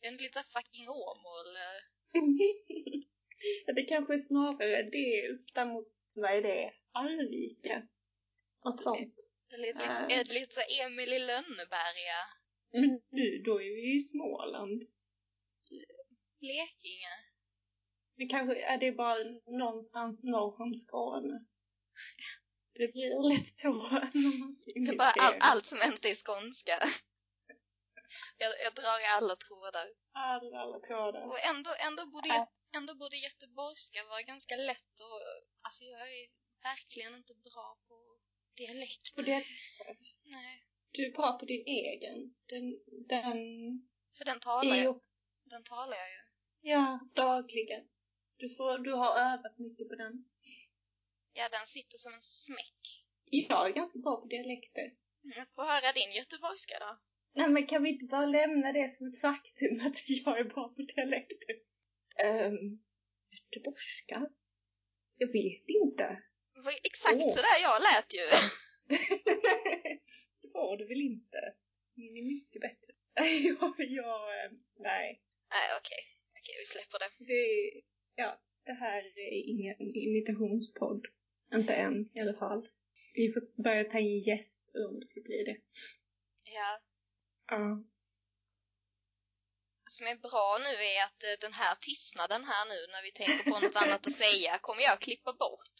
är 0.01 0.11
den 0.11 0.17
lite 0.17 0.43
fucking 0.55 0.87
homo 0.87 1.31
eller? 1.43 1.73
Det 3.75 3.83
kanske 3.83 4.13
är 4.13 4.17
snarare 4.17 4.83
det 4.83 5.37
där 5.53 5.65
mot, 5.65 5.87
vad 6.15 6.31
är 6.31 6.41
det, 6.41 6.73
Arvika? 6.91 7.87
Något 8.65 8.81
sånt. 8.81 9.15
Lite, 9.57 10.05
det 10.09 10.33
lite 10.33 10.53
så 10.53 10.61
Emil 10.81 11.13
i 11.13 11.19
Lönneberga? 11.19 12.19
Men 12.71 13.01
nu, 13.09 13.41
då 13.45 13.61
är 13.61 13.75
vi 13.75 13.95
i 13.95 13.99
Småland. 13.99 14.83
Blekinge? 16.39 17.15
Men 18.17 18.29
kanske 18.29 18.55
är 18.61 18.77
det 18.77 18.91
bara 18.91 19.17
någonstans 19.45 20.23
norr 20.23 20.61
om 20.61 20.75
Skåne. 20.75 21.45
Det 22.73 22.87
blir 22.93 23.29
lätt 23.29 23.47
så 23.47 23.71
Det 24.65 24.79
är 24.91 24.97
bara 25.03 25.13
all, 25.25 25.37
allt 25.39 25.65
som 25.65 25.79
inte 25.85 26.09
är 26.09 26.15
skånska. 26.15 26.77
Jag, 28.37 28.51
jag 28.65 28.73
drar 28.73 28.99
i 29.05 29.07
alla 29.17 29.35
trådar. 29.35 29.87
Alla, 30.11 30.57
alla 30.63 30.79
trådar. 30.79 31.23
Och 31.31 31.39
ändå, 31.51 31.71
ändå, 31.87 32.05
borde, 32.05 32.29
äh. 32.29 32.43
ändå 32.77 32.95
borde 32.95 33.17
göteborgska 33.17 33.99
vara 34.09 34.21
ganska 34.21 34.55
lätt 34.55 34.95
och 35.07 35.21
alltså 35.65 35.83
jag 35.83 36.01
är 36.19 36.27
verkligen 36.69 37.15
inte 37.15 37.33
bra 37.49 37.67
på 37.87 37.97
dialekter. 38.61 39.15
På 39.15 39.21
det? 39.21 39.43
Nej. 40.35 40.55
Du 40.91 41.05
är 41.07 41.11
bra 41.11 41.37
på 41.39 41.45
din 41.45 41.65
egen. 41.83 42.35
Den, 42.51 42.65
den... 43.13 43.37
För 44.17 44.25
den 44.25 44.39
talar 44.39 44.75
jag. 44.75 44.95
Också... 44.95 45.19
Den 45.43 45.63
talar 45.63 45.97
jag 46.03 46.09
ju. 46.15 46.21
Ja, 46.71 46.99
dagligen. 47.15 47.83
Du, 48.37 48.55
får, 48.55 48.77
du 48.77 48.93
har 48.93 49.11
övat 49.29 49.57
mycket 49.57 49.89
på 49.89 49.95
den. 49.95 50.25
Ja, 51.33 51.47
den 51.51 51.67
sitter 51.67 51.97
som 51.97 52.13
en 52.13 52.21
smäck. 52.21 52.81
Jag 53.25 53.69
är 53.69 53.73
ganska 53.73 53.99
bra 53.99 54.21
på 54.21 54.27
dialekter. 54.27 54.87
Jag 55.21 55.47
får 55.55 55.63
höra 55.63 55.93
din 55.93 56.11
göteborgska 56.11 56.75
då. 56.79 56.99
Nej 57.33 57.49
men 57.49 57.67
kan 57.67 57.83
vi 57.83 57.89
inte 57.89 58.05
bara 58.05 58.25
lämna 58.25 58.71
det 58.71 58.89
som 58.89 59.07
ett 59.07 59.21
faktum 59.21 59.79
att 59.87 60.09
jag 60.09 60.39
är 60.39 60.43
bra 60.43 60.73
på 60.75 60.81
dialekter? 60.81 61.55
Um, 62.25 62.83
göteborgska? 63.31 64.29
Jag 65.17 65.27
vet 65.27 65.69
inte. 65.81 66.21
Det 66.55 66.61
var 66.61 66.73
exakt 66.83 67.15
oh. 67.15 67.29
sådär 67.29 67.57
jag 67.61 67.81
lät 67.81 68.13
ju. 68.13 68.25
det 70.41 70.47
var 70.53 70.77
det 70.77 70.85
väl 70.85 71.01
inte? 71.01 71.53
Min 71.95 72.17
är 72.17 72.23
mycket 72.23 72.61
bättre. 72.61 72.93
jag, 73.47 73.73
jag, 73.77 74.45
ehm, 74.45 74.53
nej. 74.79 75.21
Nej 75.53 75.67
okej, 75.79 76.03
okay. 76.29 76.39
okay, 76.39 76.55
vi 76.61 76.65
släpper 76.65 76.99
det. 76.99 77.09
det. 77.33 77.81
Ja, 78.15 78.41
det 78.65 78.73
här 78.73 79.03
är 79.17 79.49
ingen 79.51 79.75
imitationspodd. 79.79 81.05
Inte 81.53 81.73
än 81.73 82.09
i 82.13 82.19
alla 82.21 82.33
fall. 82.33 82.67
Vi 83.13 83.33
får 83.33 83.63
börja 83.63 83.83
ta 83.83 83.99
in 83.99 84.19
gäster 84.19 84.87
om 84.87 84.99
det 84.99 85.05
ska 85.05 85.21
bli 85.21 85.43
det. 85.43 85.57
Ja. 86.53 86.81
Ja. 87.47 87.83
Som 89.97 90.07
är 90.07 90.15
bra 90.15 90.57
nu 90.65 90.73
är 90.93 91.03
att 91.07 91.23
eh, 91.23 91.37
den 91.45 91.53
här 91.53 91.75
tystnaden 91.75 92.43
här 92.51 92.65
nu 92.73 92.79
när 92.93 93.01
vi 93.03 93.11
tänker 93.11 93.51
på 93.51 93.59
något 93.59 93.81
annat 93.83 94.07
att 94.07 94.13
säga 94.25 94.57
kommer 94.57 94.81
jag 94.81 95.01
klippa 95.01 95.33
bort. 95.33 95.75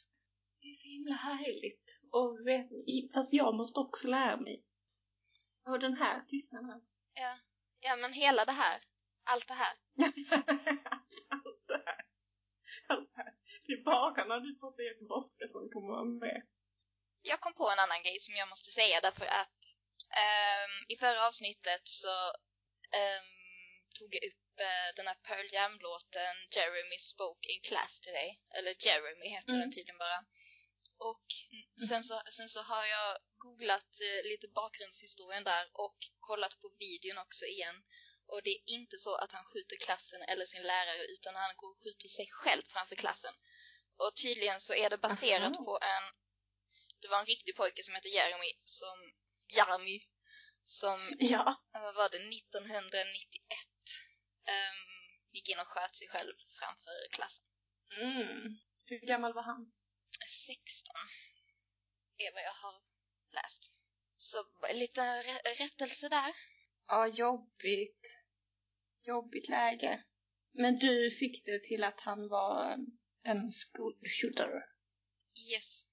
Det 0.61 0.67
är 0.69 0.73
så 0.73 0.87
himla 0.87 1.15
härligt. 1.15 1.87
Och 2.17 2.29
vet, 2.47 2.67
fast 3.13 3.33
jag 3.33 3.55
måste 3.55 3.79
också 3.79 4.07
lära 4.07 4.37
mig. 4.37 4.63
Och 5.69 5.79
den 5.79 5.97
här 5.97 6.25
tystnaden. 6.27 6.81
Ja. 7.13 7.37
Ja 7.79 7.95
men 7.95 8.13
hela 8.13 8.45
det 8.45 8.51
här. 8.51 8.83
Allt 9.23 9.47
det 9.47 9.53
här. 9.63 9.75
Allt 11.45 11.67
det 11.67 11.83
här. 11.85 12.05
Allt 12.87 13.09
det 13.15 13.21
här. 13.23 13.33
Det 13.65 13.73
är 13.73 13.83
bara 13.83 14.25
när 14.25 14.39
du 14.39 14.59
pratar 14.59 14.83
göteborgska 14.83 15.47
som 15.47 15.69
kommer 15.73 15.87
vara 15.87 16.05
med. 16.05 16.41
Jag 17.21 17.39
kom 17.39 17.53
på 17.53 17.69
en 17.69 17.79
annan 17.79 18.03
grej 18.03 18.19
som 18.19 18.35
jag 18.35 18.49
måste 18.49 18.71
säga 18.71 19.01
därför 19.01 19.25
att 19.25 19.59
um, 20.25 20.73
i 20.87 20.95
förra 20.97 21.27
avsnittet 21.27 21.81
så 21.83 22.15
um, 23.03 23.44
tog 23.99 24.09
jag 24.15 24.23
upp 24.29 24.45
uh, 24.67 24.89
den 24.97 25.07
här 25.07 25.19
Pearl 25.27 25.47
Jam-låten 25.55 26.35
Jeremy 26.55 26.97
Spoke 27.11 27.45
in 27.51 27.61
Class 27.69 27.99
Today. 27.99 28.29
Eller 28.57 28.73
Jeremy 28.85 29.27
heter 29.35 29.53
mm. 29.53 29.61
den 29.61 29.71
tydligen 29.75 29.97
bara. 29.97 30.19
Och 31.09 31.27
sen 31.89 32.03
så, 32.03 32.21
sen 32.37 32.49
så 32.49 32.61
har 32.61 32.85
jag 32.85 33.11
googlat 33.37 33.91
uh, 34.07 34.29
lite 34.31 34.47
bakgrundshistorien 34.47 35.43
där 35.43 35.65
och 35.73 35.97
kollat 36.19 36.59
på 36.61 36.67
videon 36.79 37.17
också 37.25 37.45
igen. 37.45 37.77
Och 38.27 38.41
det 38.43 38.49
är 38.49 38.61
inte 38.65 38.97
så 38.97 39.15
att 39.15 39.31
han 39.31 39.45
skjuter 39.45 39.77
klassen 39.85 40.21
eller 40.21 40.45
sin 40.45 40.63
lärare 40.63 41.03
utan 41.05 41.35
han 41.35 41.55
går 41.57 41.71
och 41.71 41.83
skjuter 41.83 42.07
sig 42.07 42.27
själv 42.31 42.63
framför 42.67 42.95
klassen. 42.95 43.33
Och 43.97 44.15
tydligen 44.15 44.59
så 44.59 44.73
är 44.73 44.89
det 44.89 44.97
baserat 44.97 45.55
Aha. 45.55 45.65
på 45.65 45.79
en... 45.81 46.05
Det 47.01 47.07
var 47.07 47.19
en 47.19 47.25
riktig 47.25 47.55
pojke 47.55 47.83
som 47.83 47.95
hette 47.95 48.09
Jeremy 48.09 48.51
som... 48.63 48.97
Jeremy 49.47 49.99
som... 50.63 51.15
Ja. 51.19 51.63
Vad 51.73 51.95
var 51.95 52.09
det? 52.09 52.17
1991 52.17 53.74
um, 54.47 54.53
ehm, 54.53 55.33
gick 55.33 55.49
in 55.49 55.59
och 55.59 55.67
sköt 55.67 55.95
sig 55.95 56.07
själv 56.07 56.33
framför 56.59 57.07
klassen. 57.11 57.45
Mm. 58.01 58.57
Hur 58.85 58.99
gammal 58.99 59.33
var 59.33 59.43
han? 59.43 59.71
16 60.27 60.95
är 62.17 62.33
vad 62.33 62.43
jag 62.43 62.53
har 62.53 62.81
läst. 63.31 63.71
Så 64.17 64.37
lite 64.73 65.01
rättelse 65.59 66.09
där. 66.09 66.33
Ja, 66.87 67.07
jobbigt. 67.07 68.21
Jobbigt 69.03 69.49
läge. 69.49 70.03
Men 70.51 70.79
du 70.79 71.11
fick 71.11 71.45
det 71.45 71.63
till 71.63 71.83
att 71.83 71.99
han 71.99 72.27
var 72.27 72.77
en 73.23 73.51
school 73.51 73.95
shooter. 74.21 74.65
Yes. 75.53 75.85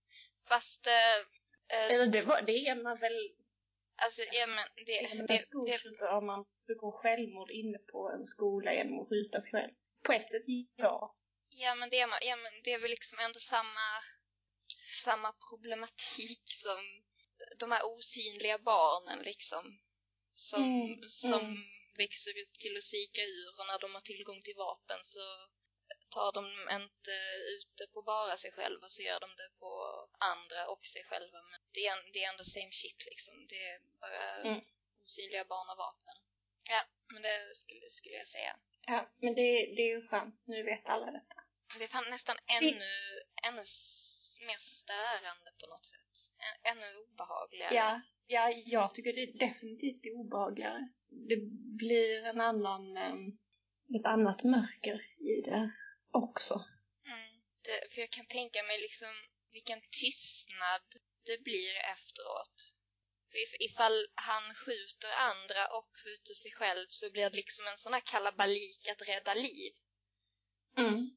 Fast... 0.49 0.87
Äh, 0.87 1.91
Eller 1.91 2.07
det, 2.07 2.27
var, 2.27 2.43
det 2.43 2.53
är 2.53 2.83
man 2.83 2.99
väl... 2.99 3.35
Alltså, 3.97 4.23
ja 4.33 4.47
men 4.47 4.65
det... 4.77 4.85
det, 4.85 5.27
det, 5.27 5.39
school 5.39 5.67
det, 5.67 6.09
om 6.09 6.27
man 6.27 6.45
begår 6.67 6.93
självmord 6.93 7.51
inne 7.51 7.79
på 7.79 8.11
en 8.15 8.27
skola 8.27 8.75
genom 8.75 9.01
att 9.01 9.09
skjuta 9.09 9.41
sig 9.41 9.51
själv. 9.53 9.73
På 10.03 10.13
ett 10.13 10.31
sätt, 10.31 10.43
ja. 10.77 11.17
Ja 11.51 11.75
men 11.75 11.91
det 11.91 12.01
är, 12.01 12.09
ja, 12.21 12.37
men 12.37 12.53
det 12.65 12.73
är 12.73 12.79
väl 12.79 12.91
liksom 12.91 13.19
ändå 13.19 13.39
samma, 13.39 13.89
samma 15.05 15.33
problematik 15.51 16.43
som 16.45 16.81
de 17.59 17.73
här 17.73 17.83
osynliga 17.85 18.59
barnen 18.59 19.19
liksom. 19.25 19.79
Som, 20.35 20.63
mm, 20.63 21.03
som 21.03 21.41
mm. 21.41 21.63
växer 21.97 22.31
upp 22.43 22.59
till 22.59 22.77
att 22.77 22.83
sika 22.83 23.23
ur 23.23 23.61
och 23.61 23.67
när 23.67 23.79
de 23.79 23.95
har 23.95 24.01
tillgång 24.01 24.43
till 24.43 24.57
vapen 24.57 25.01
så 25.03 25.25
tar 26.09 26.33
de 26.33 26.45
inte 26.81 27.15
ute 27.57 27.93
på 27.93 28.03
bara 28.03 28.37
sig 28.37 28.53
själva 28.53 28.89
så 28.89 29.03
gör 29.03 29.21
de 29.21 29.31
det 29.37 29.51
på 29.59 29.73
andra 30.19 30.69
och 30.73 30.85
sig 30.85 31.05
själva. 31.05 31.39
Men 31.51 31.61
det 31.75 31.87
är, 31.87 32.13
det 32.13 32.25
är 32.25 32.31
ändå 32.31 32.45
same 32.45 32.73
shit 32.73 33.07
liksom. 33.11 33.47
Det 33.49 33.63
är 33.73 33.81
bara 34.01 34.51
mm. 34.51 34.61
osynliga 35.03 35.45
barn 35.45 35.71
och 35.71 35.77
vapen. 35.77 36.17
Ja, 36.71 36.81
men 37.13 37.23
det 37.23 37.57
skulle, 37.57 37.91
skulle 37.91 38.15
jag 38.15 38.27
säga. 38.27 38.57
Ja, 38.87 39.11
men 39.23 39.35
det, 39.35 39.51
det 39.77 39.83
är 39.83 39.97
ju 39.97 40.07
skönt. 40.07 40.43
Nu 40.45 40.63
vet 40.63 40.89
alla 40.89 41.11
detta. 41.11 41.37
Det 41.79 41.85
är 41.85 41.89
fan 41.89 42.11
nästan 42.11 42.37
ännu, 42.47 42.71
det... 42.71 43.49
ännu 43.49 43.65
mer 44.47 44.59
störande 44.59 45.51
på 45.61 45.67
något 45.67 45.87
sätt. 45.87 46.13
Ännu 46.63 46.97
obehagligare. 46.97 47.75
Ja, 47.75 48.01
ja, 48.27 48.51
jag 48.67 48.95
tycker 48.95 49.13
det 49.13 49.23
är 49.23 49.39
definitivt 49.49 50.07
obehagligare. 50.15 50.89
Det 51.09 51.37
blir 51.79 52.25
en 52.25 52.41
annan, 52.41 52.97
um, 52.97 53.39
ett 53.99 54.07
annat 54.07 54.45
mörker 54.45 54.97
i 55.19 55.41
det 55.45 55.71
också. 56.11 56.55
Mm. 57.07 57.41
Det, 57.63 57.93
för 57.93 58.01
jag 58.01 58.11
kan 58.11 58.27
tänka 58.27 58.63
mig 58.63 58.81
liksom 58.81 59.15
vilken 59.53 59.81
tystnad 60.01 60.83
det 61.27 61.45
blir 61.45 61.77
efteråt. 61.95 62.75
Ifall 63.61 64.07
han 64.15 64.55
skjuter 64.55 65.13
andra 65.13 65.67
och 65.67 65.89
skjuter 66.05 66.35
sig 66.35 66.53
själv 66.53 66.87
så 66.91 67.11
blir 67.11 67.31
det 67.31 67.37
liksom 67.37 67.67
en 67.67 67.77
sån 67.77 67.93
här 67.93 68.01
kalabalik 68.01 68.89
att 68.89 69.09
rädda 69.09 69.35
liv. 69.35 69.73
Mm. 70.77 71.17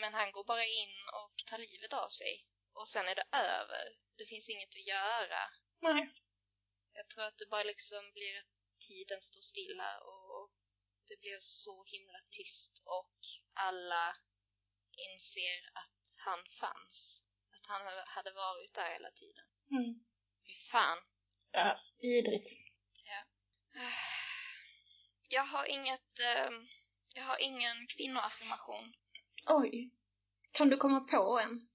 Men 0.00 0.14
han 0.14 0.32
går 0.32 0.44
bara 0.44 0.64
in 0.64 0.96
och 1.12 1.36
tar 1.46 1.58
livet 1.58 1.92
av 1.92 2.08
sig. 2.08 2.46
Och 2.72 2.88
sen 2.88 3.08
är 3.08 3.14
det 3.14 3.28
över. 3.32 3.98
Det 4.16 4.26
finns 4.26 4.48
inget 4.48 4.68
att 4.68 4.86
göra. 4.86 5.42
Nej. 5.80 6.14
Jag 6.92 7.08
tror 7.08 7.24
att 7.24 7.38
det 7.38 7.46
bara 7.46 7.64
liksom 7.64 8.12
blir 8.12 8.38
att 8.38 8.78
tiden 8.88 9.20
står 9.20 9.40
stilla 9.40 10.00
och 10.00 10.50
det 11.08 11.20
blir 11.20 11.38
så 11.40 11.84
himla 11.84 12.18
tyst 12.30 12.82
och 12.84 13.18
alla 13.54 14.16
inser 14.92 15.70
att 15.72 16.16
han 16.18 16.38
fanns. 16.60 17.24
Att 17.56 17.66
han 17.66 17.82
hade 18.06 18.32
varit 18.32 18.74
där 18.74 18.92
hela 18.92 19.10
tiden. 19.10 19.44
Mm. 19.70 20.04
Fy 20.46 20.54
fan. 20.70 20.98
Ja, 21.56 21.80
vidrigt. 22.00 22.50
Ja. 23.04 23.24
Jag 25.28 25.44
har 25.44 25.66
inget, 25.66 26.18
äh, 26.18 26.50
jag 27.14 27.22
har 27.22 27.38
ingen 27.38 27.86
kvinnoaffirmation. 27.86 28.92
Oj. 29.46 29.90
Kan 30.52 30.70
du 30.70 30.76
komma 30.76 31.00
på 31.00 31.38
en? 31.38 31.68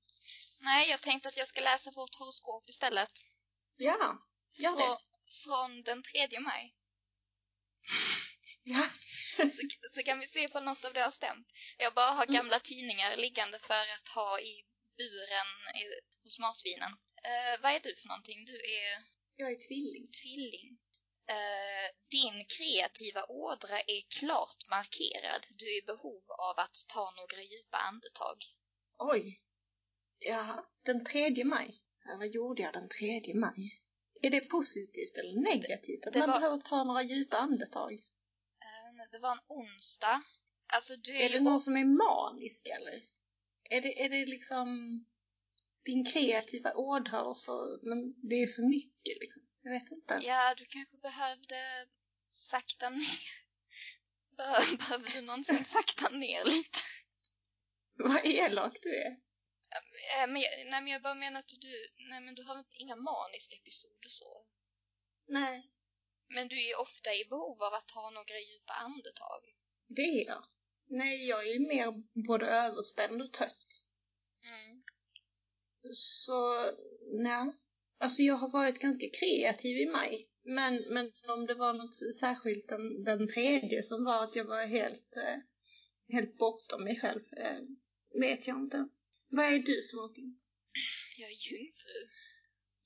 Nej, 0.59 0.89
jag 0.89 1.01
tänkte 1.01 1.29
att 1.29 1.37
jag 1.37 1.47
ska 1.47 1.61
läsa 1.61 1.91
vårt 1.91 2.15
horoskop 2.15 2.69
istället. 2.69 3.11
Ja, 3.77 4.17
gör 4.53 4.71
det. 4.71 4.83
Frå 4.83 4.97
från 5.43 5.83
den 5.83 6.03
3 6.03 6.39
maj. 6.39 6.75
Ja. 8.63 8.89
så, 9.37 9.61
så 9.91 10.03
kan 10.03 10.19
vi 10.19 10.27
se 10.27 10.47
på 10.47 10.59
något 10.59 10.85
av 10.85 10.93
det 10.93 11.01
har 11.01 11.11
stämt. 11.11 11.47
Jag 11.77 11.93
bara 11.93 12.11
har 12.11 12.23
mm. 12.23 12.35
gamla 12.35 12.55
mm. 12.55 12.63
tidningar 12.63 13.15
liggande 13.15 13.59
för 13.59 13.93
att 13.95 14.07
ha 14.07 14.39
i 14.39 14.65
buren 14.97 15.75
i, 15.81 15.83
hos 16.23 16.39
marsvinen. 16.39 16.91
Uh, 16.91 17.61
vad 17.61 17.71
är 17.71 17.79
du 17.79 17.95
för 17.95 18.07
någonting? 18.07 18.45
Du 18.45 18.55
är... 18.55 19.10
Jag 19.41 19.51
är 19.51 19.59
tvilling. 19.67 20.07
Tvilling. 20.21 20.69
Eh, 21.35 21.87
din 22.17 22.37
kreativa 22.55 23.21
ådra 23.29 23.77
är 23.95 24.01
klart 24.19 24.59
markerad. 24.69 25.41
Du 25.59 25.65
är 25.73 25.77
i 25.83 25.85
behov 25.85 26.23
av 26.49 26.55
att 26.65 26.77
ta 26.93 27.05
några 27.19 27.41
djupa 27.51 27.77
andetag. 27.77 28.37
Oj. 28.97 29.41
Ja, 30.19 30.69
den 30.85 31.05
tredje 31.05 31.43
maj. 31.45 31.81
Ja, 32.05 32.15
vad 32.17 32.27
gjorde 32.27 32.61
jag 32.61 32.73
den 32.73 32.89
tredje 32.89 33.35
maj? 33.35 33.81
Är 34.21 34.29
det 34.29 34.41
positivt 34.41 35.17
eller 35.17 35.41
negativt 35.51 36.07
att 36.07 36.15
man 36.15 36.29
var- 36.29 36.39
behöver 36.39 36.57
ta 36.61 36.83
några 36.83 37.03
djupa 37.03 37.37
andetag? 37.37 37.93
Eh, 37.93 39.09
det 39.11 39.19
var 39.19 39.31
en 39.31 39.43
onsdag. 39.47 40.21
Alltså 40.73 40.95
du 40.95 41.17
är, 41.17 41.25
Är 41.25 41.29
det 41.29 41.39
någon 41.39 41.61
som 41.61 41.77
är 41.77 41.85
manisk 41.85 42.65
eller? 42.65 42.97
Är 43.69 43.81
det, 43.81 44.01
är 44.05 44.09
det 44.09 44.25
liksom 44.25 44.67
din 45.85 46.05
kreativa 46.05 46.73
ådra 46.73 47.23
och 47.23 47.37
så, 47.37 47.79
men 47.83 48.13
det 48.29 48.35
är 48.35 48.47
för 48.47 48.61
mycket 48.61 49.17
liksom? 49.21 49.43
Jag 49.61 49.71
vet 49.71 49.91
inte. 49.91 50.19
Ja, 50.21 50.55
du 50.57 50.65
kanske 50.65 50.97
behövde 50.97 51.87
sakta 52.29 52.89
ner. 52.89 53.19
Be- 54.37 54.77
Behövde 54.77 55.21
någonsin 55.21 55.63
sakta 55.63 56.09
ner 56.09 56.45
lite? 56.45 56.79
Vad 57.93 58.25
elak 58.25 58.77
du 58.81 58.95
är. 58.95 59.17
Men 60.27 60.41
jag, 60.41 60.51
nej, 60.71 60.81
men 60.81 60.87
jag 60.87 61.01
bara 61.01 61.13
menar 61.15 61.39
att 61.39 61.47
du, 61.61 61.87
nej 62.09 62.21
men 62.21 62.35
du 62.35 62.43
har 62.43 62.65
inga 62.71 62.95
maniska 62.95 63.55
episoder 63.55 64.09
så. 64.09 64.45
Nej, 65.27 65.71
Men 66.29 66.47
du 66.47 66.55
är 66.63 66.67
ju 66.67 66.75
ofta 66.75 67.13
i 67.13 67.25
behov 67.29 67.63
av 67.63 67.73
att 67.73 67.87
ta 67.87 68.09
några 68.09 68.39
djupa 68.39 68.73
andetag. 68.73 69.41
det 69.87 70.01
är 70.01 70.25
jag. 70.27 70.43
Nej, 70.87 71.27
jag 71.27 71.47
är 71.47 71.59
mer 71.59 72.03
både 72.27 72.45
överspänd 72.45 73.21
och 73.21 73.33
trött. 73.33 73.80
Så, 75.91 76.71
nej. 77.13 77.53
Alltså 77.99 78.21
jag 78.21 78.35
har 78.35 78.49
varit 78.49 78.79
ganska 78.79 79.09
kreativ 79.19 79.77
i 79.77 79.85
maj. 79.85 80.27
Men, 80.43 80.75
men 80.93 81.11
om 81.27 81.45
det 81.45 81.53
var 81.53 81.73
något 81.73 82.15
särskilt 82.19 82.67
den, 82.67 83.03
den 83.03 83.27
tredje 83.33 83.83
som 83.83 84.03
var 84.03 84.23
att 84.23 84.35
jag 84.35 84.45
var 84.45 84.65
helt, 84.65 85.17
eh, 85.17 85.37
helt 86.15 86.37
bortom 86.37 86.83
mig 86.83 86.99
själv, 86.99 87.21
eh, 87.37 87.59
vet 88.21 88.47
jag 88.47 88.57
inte. 88.57 88.87
Vad 89.29 89.45
är 89.45 89.59
du 89.59 89.87
för 89.87 89.95
någonting? 89.95 90.39
Jag 91.17 91.29
är 91.29 91.51
jungfru. 91.51 91.99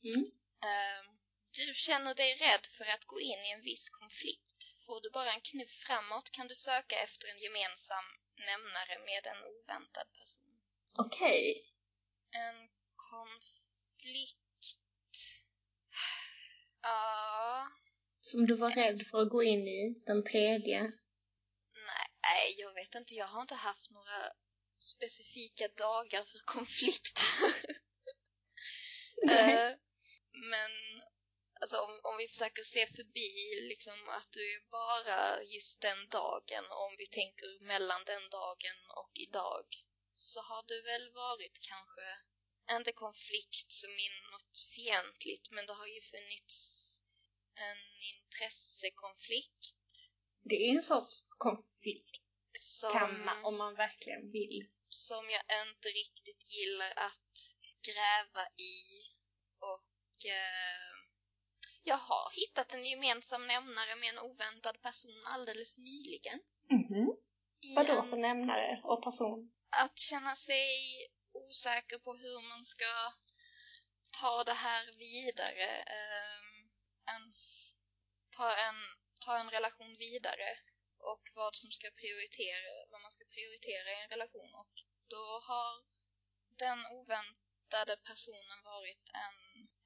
Mm. 0.03 0.25
Ehm, 0.69 1.05
du 1.51 1.73
känner 1.73 2.15
dig 2.15 2.31
rädd 2.36 2.65
för 2.77 2.86
att 2.86 3.05
gå 3.05 3.19
in 3.19 3.41
i 3.47 3.51
en 3.51 3.62
viss 3.62 3.89
konflikt. 3.89 4.60
Får 4.86 5.01
du 5.01 5.10
bara 5.10 5.34
en 5.34 5.41
knuff 5.41 5.75
framåt 5.88 6.31
kan 6.31 6.47
du 6.47 6.55
söka 6.55 6.95
efter 7.05 7.27
en 7.31 7.39
gemensam 7.39 8.05
nämnare 8.49 8.95
med 9.10 9.23
en 9.31 9.41
oväntad 9.53 10.08
person. 10.19 10.51
Okej. 10.97 11.65
En 12.31 12.58
konflikt... 13.15 14.38
Ja... 16.82 17.67
Som 18.21 18.45
du 18.45 18.56
var 18.56 18.69
rädd 18.69 19.08
för 19.12 19.21
att 19.21 19.30
gå 19.30 19.43
in 19.43 19.67
i, 19.67 20.04
den 20.06 20.23
tredje. 20.23 20.82
Nej, 22.25 22.56
jag 22.58 22.73
vet 22.73 22.95
inte. 22.95 23.13
Jag 23.13 23.28
har 23.28 23.41
inte 23.41 23.56
haft 23.56 23.91
några 23.91 24.19
specifika 24.80 25.67
dagar 25.67 26.23
för 26.23 26.39
konflikter. 26.45 27.23
Nej. 29.23 29.54
Eh, 29.54 29.78
men 30.51 30.71
alltså, 31.62 31.78
om, 31.78 31.99
om 32.04 32.17
vi 32.17 32.28
försöker 32.28 32.63
se 32.63 32.88
förbi 32.88 33.32
liksom 33.69 34.10
att 34.10 34.28
du 34.32 34.54
är 34.56 34.63
bara 34.69 35.43
just 35.43 35.82
den 35.82 36.10
dagen, 36.10 36.65
och 36.69 36.86
om 36.88 36.95
vi 36.97 37.08
tänker 37.08 37.65
mellan 37.65 38.04
den 38.06 38.30
dagen 38.30 38.78
och 38.99 39.12
idag, 39.13 39.65
så 40.13 40.39
har 40.41 40.63
det 40.67 40.82
väl 40.82 41.12
varit 41.13 41.60
kanske, 41.69 42.08
inte 42.71 42.91
konflikt 42.91 43.71
som 43.71 43.89
i 43.89 44.08
något 44.32 44.58
fientligt, 44.75 45.51
men 45.51 45.65
det 45.65 45.73
har 45.73 45.88
ju 45.88 46.01
funnits 46.01 46.58
en 47.56 47.78
intressekonflikt. 48.15 49.75
Det 50.43 50.56
är 50.56 50.75
en 50.75 50.84
sorts 50.84 51.25
konflikt, 51.28 52.21
Som, 52.60 52.89
kan 52.91 53.25
man, 53.25 53.45
om 53.45 53.58
man 53.58 53.75
verkligen 53.75 54.32
vill. 54.32 54.67
som 54.89 55.30
jag 55.30 55.67
inte 55.67 55.88
riktigt 55.89 56.43
gillar 56.49 56.93
att 56.95 57.32
gräva 57.88 58.47
i 58.47 58.75
och 59.60 60.25
eh, 60.25 60.95
jag 61.84 61.97
har 61.97 62.32
hittat 62.36 62.73
en 62.73 62.86
gemensam 62.86 63.47
nämnare 63.47 63.95
med 63.95 64.10
en 64.10 64.19
oväntad 64.19 64.82
person 64.82 65.23
alldeles 65.25 65.78
nyligen. 65.78 66.39
Mhm. 66.69 67.17
I 67.62 67.75
Vadå 67.75 68.04
för 68.04 68.17
nämnare 68.17 68.82
och 68.84 69.04
person? 69.04 69.51
Att 69.69 69.97
känna 69.99 70.36
sig 70.36 70.67
osäker 71.47 71.97
på 71.97 72.13
hur 72.13 72.49
man 72.49 72.65
ska 72.65 72.91
ta 74.21 74.43
det 74.43 74.53
här 74.53 74.86
vidare. 74.97 75.69
Eh, 75.97 76.45
ens 77.15 77.71
ta 78.38 78.55
en, 78.55 78.75
ta 79.25 79.38
en 79.38 79.49
relation 79.49 79.95
vidare 79.97 80.58
och 81.12 81.23
vad 81.36 81.55
som 81.55 81.71
ska 81.71 81.88
prioritera, 82.01 82.69
vad 82.91 83.01
man 83.01 83.12
ska 83.12 83.23
prioritera 83.36 83.88
i 83.91 84.03
en 84.03 84.10
relation. 84.10 84.55
Och 84.62 84.73
då 85.08 85.25
har 85.49 85.71
den 86.63 86.79
oväntade 86.97 87.97
personen 88.10 88.60
varit 88.63 89.05
en, 89.25 89.39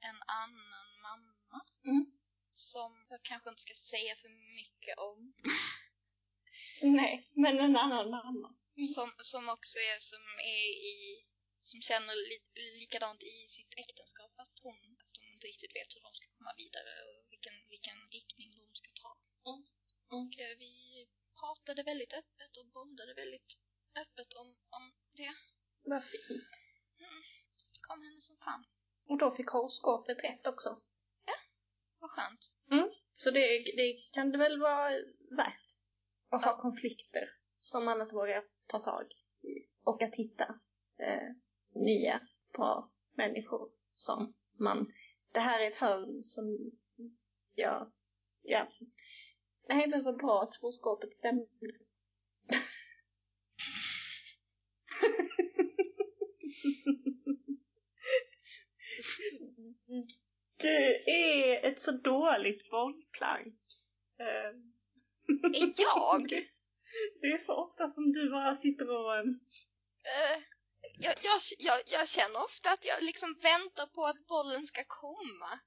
en 0.10 0.20
annan 0.44 0.90
mamma. 1.02 1.66
Mm. 1.86 2.06
Som 2.52 3.08
jag 3.10 3.24
kanske 3.24 3.50
inte 3.50 3.62
ska 3.62 3.74
säga 3.74 4.16
för 4.16 4.30
mycket 4.60 4.98
om. 4.98 5.34
Nej, 6.82 7.30
men 7.32 7.60
en 7.60 7.76
annan 7.76 8.10
mamma. 8.10 8.56
Som, 8.96 9.12
som 9.18 9.50
också 9.50 9.80
är, 9.80 10.00
som 10.00 10.24
är 10.40 10.68
i, 10.96 11.26
som 11.72 11.80
känner 11.90 12.16
li, 12.30 12.38
likadant 12.82 13.22
i 13.24 13.36
sitt 13.56 13.74
äktenskap. 13.84 14.34
Att 14.44 14.58
hon, 14.66 14.80
att 15.04 15.14
de 15.20 15.26
inte 15.34 15.48
riktigt 15.52 15.76
vet 15.80 15.90
hur 15.96 16.04
de 16.08 16.12
ska 16.20 16.28
komma 16.38 16.54
vidare 16.64 16.92
och 17.10 17.22
vilken, 17.34 17.58
vilken 17.74 18.00
riktning 18.18 18.50
de 18.60 18.66
ska 18.82 18.90
ta. 19.04 19.12
Mm. 19.50 19.62
Och 20.18 20.32
eh, 20.46 20.54
vi 20.64 20.74
pratade 21.40 21.82
väldigt 21.92 22.14
öppet 22.22 22.52
och 22.60 22.68
bollade 22.78 23.14
väldigt 23.22 23.52
öppet 24.04 24.30
om, 24.42 24.48
om 24.78 24.86
det. 25.20 25.34
Vad 25.92 26.04
fint. 26.14 26.52
Tycker 27.74 27.92
om 27.96 28.02
henne 28.06 28.22
som 28.22 28.38
fan. 28.46 28.64
Och 29.10 29.18
då 29.18 29.28
fick 29.38 29.50
horoskopet 29.50 30.24
rätt 30.24 30.46
också. 30.54 30.82
Vad 32.00 32.12
skönt. 32.12 32.44
Så 33.14 33.32
det, 33.32 33.48
det 33.80 33.94
kan 34.12 34.32
det 34.32 34.38
väl 34.38 34.60
vara 34.60 34.90
värt. 35.38 35.68
Att 36.30 36.46
ha 36.46 36.52
Ja. 36.52 36.62
konflikter 36.62 37.30
som 37.60 37.86
man 37.86 38.02
inte 38.02 38.16
vågar 38.16 38.44
ta 38.68 38.80
tag 38.80 39.06
i. 39.42 39.54
Och 39.84 40.02
att 40.02 40.16
hitta 40.16 40.60
eh, 41.00 41.30
nya 41.76 42.22
bra 42.54 42.92
människor 43.18 43.70
som 43.96 44.34
man... 44.60 44.92
Det 45.34 45.40
här 45.40 45.62
är 45.62 45.68
ett 45.68 45.76
hörn 45.76 46.24
som... 46.24 46.72
Ja. 47.56 47.92
ja. 48.42 48.68
Nej, 49.70 49.88
men 49.90 50.04
vad 50.04 50.18
bra 50.18 50.42
att 50.42 50.56
horoskopet 50.56 51.14
stämde. 51.14 51.46
Du 60.58 61.04
är 61.06 61.66
ett 61.66 61.80
så 61.80 61.92
dåligt 61.92 62.70
bollplank. 62.70 63.56
Eh, 64.20 64.56
Är 65.62 65.74
jag? 65.78 66.30
Det 67.22 67.28
är 67.28 67.38
så 67.38 67.56
ofta 67.56 67.88
som 67.88 68.12
du 68.12 68.30
bara 68.30 68.56
sitter 68.56 68.90
och... 68.90 69.18
Eh, 69.18 69.28
jag, 71.00 71.16
jag, 71.22 71.40
jag, 71.58 71.82
jag 71.86 72.10
känner 72.10 72.44
ofta 72.44 72.72
att 72.72 72.86
jag 72.86 73.04
liksom 73.04 73.40
väntar 73.42 73.86
på 73.86 74.06
att 74.06 74.28
bollen 74.28 74.66
ska 74.66 74.84
komma. 74.88 75.60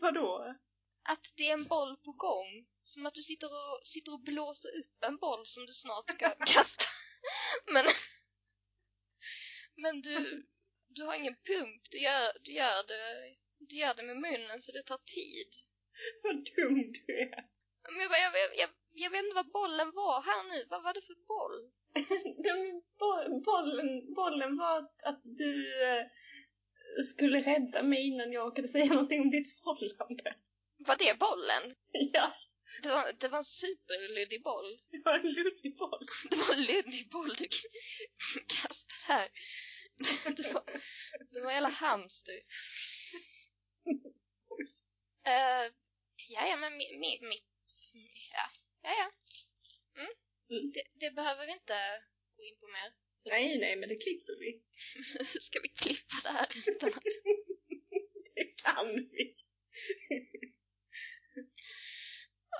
vadå? 0.00 0.54
Att 1.02 1.32
det 1.36 1.48
är 1.50 1.52
en 1.52 1.64
boll 1.64 1.96
på 1.96 2.12
gång. 2.12 2.66
Som 2.82 3.06
att 3.06 3.14
du 3.14 3.22
sitter 3.22 3.46
och, 3.46 3.86
sitter 3.86 4.12
och 4.12 4.20
blåser 4.20 4.68
upp 4.68 5.04
en 5.06 5.16
boll 5.16 5.46
som 5.46 5.66
du 5.66 5.72
snart 5.72 6.10
ska 6.10 6.30
kasta. 6.54 6.84
Men, 7.72 7.84
men 9.76 10.00
du, 10.02 10.46
du 10.88 11.02
har 11.02 11.14
ingen 11.14 11.36
pump. 11.36 11.82
Du 11.90 11.98
gör, 11.98 12.32
du, 12.42 12.52
gör 12.52 12.86
det, 12.86 13.36
du 13.58 13.76
gör 13.76 13.94
det 13.94 14.02
med 14.02 14.16
munnen 14.16 14.62
så 14.62 14.72
det 14.72 14.82
tar 14.82 14.98
tid. 14.98 15.48
Vad 16.22 16.34
dum 16.34 16.92
du 16.92 17.12
är. 17.22 17.48
Men 17.92 18.00
jag, 18.00 18.10
jag, 18.10 18.34
jag, 18.34 18.56
jag, 18.56 18.70
jag 18.92 19.10
vet 19.10 19.24
inte 19.24 19.34
vad 19.34 19.52
bollen 19.52 19.90
var 19.94 20.22
här 20.22 20.42
nu. 20.48 20.66
Vad 20.70 20.82
var 20.82 20.94
det 20.94 21.02
för 21.02 21.14
boll? 21.14 21.72
Den 22.44 22.82
bo- 22.98 23.40
bollen, 23.40 24.14
bollen 24.14 24.56
var 24.56 24.78
att, 25.02 25.20
du 25.24 25.82
eh, 25.82 26.06
skulle 27.04 27.40
rädda 27.40 27.82
mig 27.82 28.06
innan 28.06 28.32
jag 28.32 28.46
orkade 28.46 28.68
säga 28.68 28.86
någonting 28.92 29.20
om 29.20 29.30
ditt 29.30 29.60
förhållande. 29.60 30.34
Var 30.86 30.96
det 30.96 31.18
bollen? 31.18 31.74
Ja, 32.12 32.34
Det 32.82 32.88
var, 32.88 33.12
det 33.20 33.28
var 33.28 33.38
en 33.38 33.44
superluddig 33.44 34.42
boll. 34.42 34.78
det 34.90 35.02
var 35.04 35.14
en 35.14 35.32
luddig 35.32 35.76
boll. 35.76 36.06
Det 36.30 36.36
var 36.36 36.54
en 36.54 36.62
luddig 36.62 37.08
boll 37.10 37.34
du 37.38 37.48
kastade 38.48 39.04
här. 39.06 39.28
Det 40.36 40.52
var, 40.54 40.62
det 41.30 41.40
var 41.40 41.50
hela 41.50 41.68
hamster. 41.68 42.34
Uh, 45.28 45.66
ja, 46.28 46.46
ja, 46.46 46.56
men 46.56 46.76
mi, 46.76 46.98
mi, 46.98 47.18
mitt... 47.22 47.48
Ja, 48.32 48.46
ja, 48.82 48.90
ja. 48.90 49.10
Mm. 50.50 50.72
Det, 50.74 50.82
det 50.94 51.10
behöver 51.10 51.46
vi 51.46 51.52
inte 51.52 51.78
gå 52.36 52.42
in 52.44 52.56
på 52.60 52.66
mer. 52.66 52.92
Nej, 53.30 53.58
nej, 53.58 53.76
men 53.76 53.88
det 53.88 53.96
klipper 53.96 54.34
vi. 54.42 54.62
Hur 55.18 55.40
ska 55.48 55.60
vi 55.60 55.68
klippa 55.68 56.16
det 56.22 56.28
här 56.28 56.48
utan 56.68 56.88
att... 56.88 57.02
Det 58.34 58.62
kan 58.62 58.86
vi. 58.94 59.36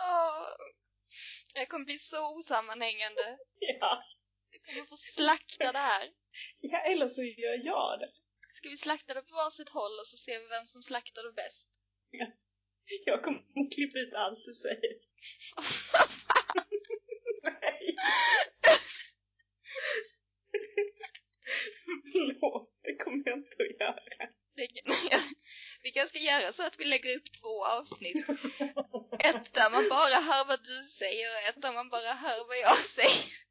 Åh, 0.00 0.48
jag 1.54 1.68
kommer 1.68 1.84
bli 1.84 1.98
så 1.98 2.36
osammanhängande. 2.38 3.38
Ja. 3.58 4.02
Jag 4.50 4.62
kommer 4.64 4.86
få 4.86 4.96
slakta 4.96 5.72
det 5.72 5.78
här. 5.78 6.12
Ja, 6.60 6.78
eller 6.78 7.08
så 7.08 7.22
gör 7.22 7.64
jag 7.64 8.00
det. 8.00 8.12
Ska 8.52 8.68
vi 8.68 8.76
slakta 8.76 9.14
det 9.14 9.22
på 9.22 9.34
varsitt 9.34 9.68
håll 9.68 9.98
och 10.00 10.06
så 10.06 10.16
ser 10.16 10.40
vi 10.40 10.46
vem 10.48 10.66
som 10.66 10.82
slaktar 10.82 11.22
det 11.22 11.32
bäst? 11.32 11.70
Jag 13.04 13.22
kommer 13.22 13.38
att 13.38 13.72
klippa 13.74 13.98
ut 13.98 14.14
allt 14.14 14.44
du 14.44 14.54
säger. 14.54 14.94
Förlåt, 22.12 22.70
det 22.82 22.96
kommer 22.96 23.22
jag 23.24 23.38
inte 23.38 23.56
att 23.62 23.80
göra. 23.80 24.28
Vi 25.82 25.90
kanske 25.90 26.08
ska 26.08 26.18
göra 26.18 26.52
så 26.52 26.66
att 26.66 26.80
vi 26.80 26.84
lägger 26.84 27.16
upp 27.16 27.32
två 27.40 27.64
avsnitt. 27.64 28.28
Ett 29.28 29.54
där 29.54 29.70
man 29.70 29.88
bara 29.88 30.18
hör 30.28 30.44
vad 30.48 30.60
du 30.70 30.82
säger 30.82 31.26
och 31.34 31.48
ett 31.48 31.62
där 31.62 31.72
man 31.72 31.88
bara 31.88 32.12
hör 32.12 32.46
vad 32.48 32.58
jag 32.58 32.76
säger. 32.76 33.48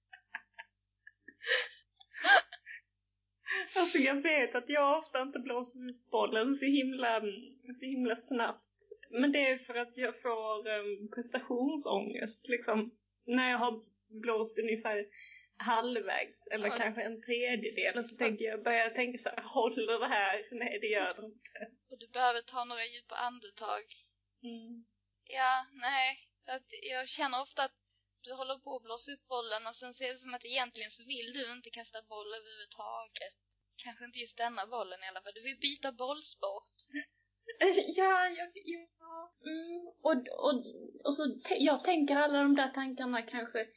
Alltså 3.76 3.98
jag 3.98 4.22
vet 4.22 4.56
att 4.56 4.70
jag 4.70 5.00
ofta 5.00 5.22
inte 5.22 5.40
blåser 5.40 5.90
upp 5.90 6.10
bollen 6.12 6.56
så 6.56 6.66
himla, 6.66 7.22
så 7.80 7.86
himla 7.86 8.16
snabbt. 8.16 8.64
Men 9.10 9.32
det 9.32 9.50
är 9.50 9.58
för 9.58 9.76
att 9.76 9.98
jag 9.98 10.22
får 10.22 10.68
um, 10.68 11.12
prestationsångest 11.16 12.48
liksom. 12.48 12.92
När 13.26 13.50
jag 13.52 13.58
har 13.58 13.84
blåst 14.10 14.60
ungefär 14.60 15.06
halvvägs 15.58 16.48
eller 16.48 16.68
Ja. 16.68 16.74
kanske 16.78 17.02
en 17.02 17.22
tredjedel 17.22 17.98
och 17.98 18.06
så 18.06 18.16
tänker 18.16 18.46
jag, 18.46 18.64
börjar 18.64 18.80
jag 18.80 18.96
tänka 18.96 19.18
så 19.18 19.30
här, 19.30 19.42
håller 19.42 20.00
det 20.00 20.08
här? 20.08 20.48
Nej 20.52 20.80
det 20.82 20.88
gör 20.88 21.14
det 21.14 21.26
inte. 21.26 21.60
Och 21.92 22.00
du 22.00 22.08
behöver 22.08 22.42
ta 22.42 22.66
några 22.66 22.86
djupa 22.86 23.16
andetag. 23.16 23.84
Mm. 24.44 24.86
Ja, 25.24 25.66
nej. 25.72 26.18
Att 26.48 26.68
jag 26.92 27.08
känner 27.08 27.42
ofta 27.42 27.64
att 27.64 27.76
du 28.22 28.34
håller 28.34 28.60
på 28.60 28.76
att 28.76 28.84
blåsa 28.84 29.12
upp 29.12 29.28
bollen 29.28 29.68
och 29.68 29.76
sen 29.76 29.94
ser 29.94 30.10
det 30.10 30.18
som 30.18 30.34
att 30.34 30.46
egentligen 30.46 30.92
så 30.92 31.04
vill 31.06 31.34
du 31.34 31.52
inte 31.52 31.70
kasta 31.70 32.02
boll 32.02 32.34
överhuvudtaget. 32.34 33.36
Kanske 33.84 34.06
inte 34.06 34.20
just 34.20 34.38
denna 34.38 34.68
bollen 34.68 35.04
i 35.04 35.08
alla 35.08 35.22
fall. 35.22 35.32
Du 35.36 35.42
vill 35.42 35.60
byta 35.60 35.92
bollsport. 35.92 36.78
Ja, 37.96 38.30
ja, 38.38 38.52
ja. 38.54 38.88
Mm. 39.46 39.88
Och, 40.02 40.46
och, 40.46 40.64
och 41.04 41.16
så 41.16 41.24
jag 41.60 41.84
tänker 41.84 42.16
alla 42.16 42.42
de 42.42 42.56
där 42.56 42.70
tankarna 42.70 43.22
kanske 43.22 43.68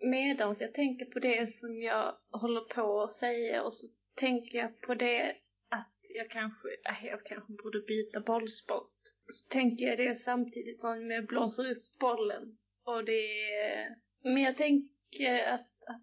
medans 0.00 0.60
jag 0.60 0.74
tänker 0.74 1.04
på 1.04 1.18
det 1.18 1.46
som 1.46 1.82
jag 1.82 2.16
håller 2.30 2.60
på 2.60 3.02
att 3.02 3.10
säga 3.10 3.62
och 3.62 3.74
så 3.74 3.86
tänker 4.14 4.58
jag 4.58 4.80
på 4.80 4.94
det 4.94 5.36
att 5.68 6.00
jag 6.14 6.30
kanske, 6.30 6.68
äh, 6.68 7.06
jag 7.06 7.24
kanske 7.24 7.52
borde 7.52 7.80
byta 7.80 8.20
bollsport. 8.20 8.92
Så 9.28 9.48
tänker 9.48 9.84
jag 9.84 9.98
det 9.98 10.14
samtidigt 10.14 10.80
som 10.80 11.10
jag 11.10 11.26
blåser 11.26 11.70
upp 11.70 11.98
bollen. 12.00 12.58
Och 12.84 13.04
det 13.04 13.22
men 14.24 14.42
jag 14.42 14.56
tänker 14.56 15.44
att, 15.44 15.70
att 15.88 16.02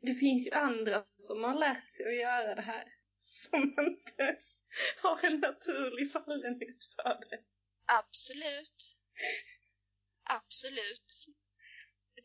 det 0.00 0.14
finns 0.14 0.46
ju 0.46 0.50
andra 0.50 1.04
som 1.16 1.44
har 1.44 1.58
lärt 1.58 1.90
sig 1.90 2.06
att 2.06 2.20
göra 2.20 2.54
det 2.54 2.62
här. 2.62 2.84
Som 3.20 3.62
inte 3.62 4.36
har 5.02 5.24
en 5.24 5.40
naturlig 5.40 6.12
fallenhet 6.12 6.84
för 6.96 7.20
det. 7.30 7.40
Absolut. 7.86 8.80
Absolut. 10.24 11.26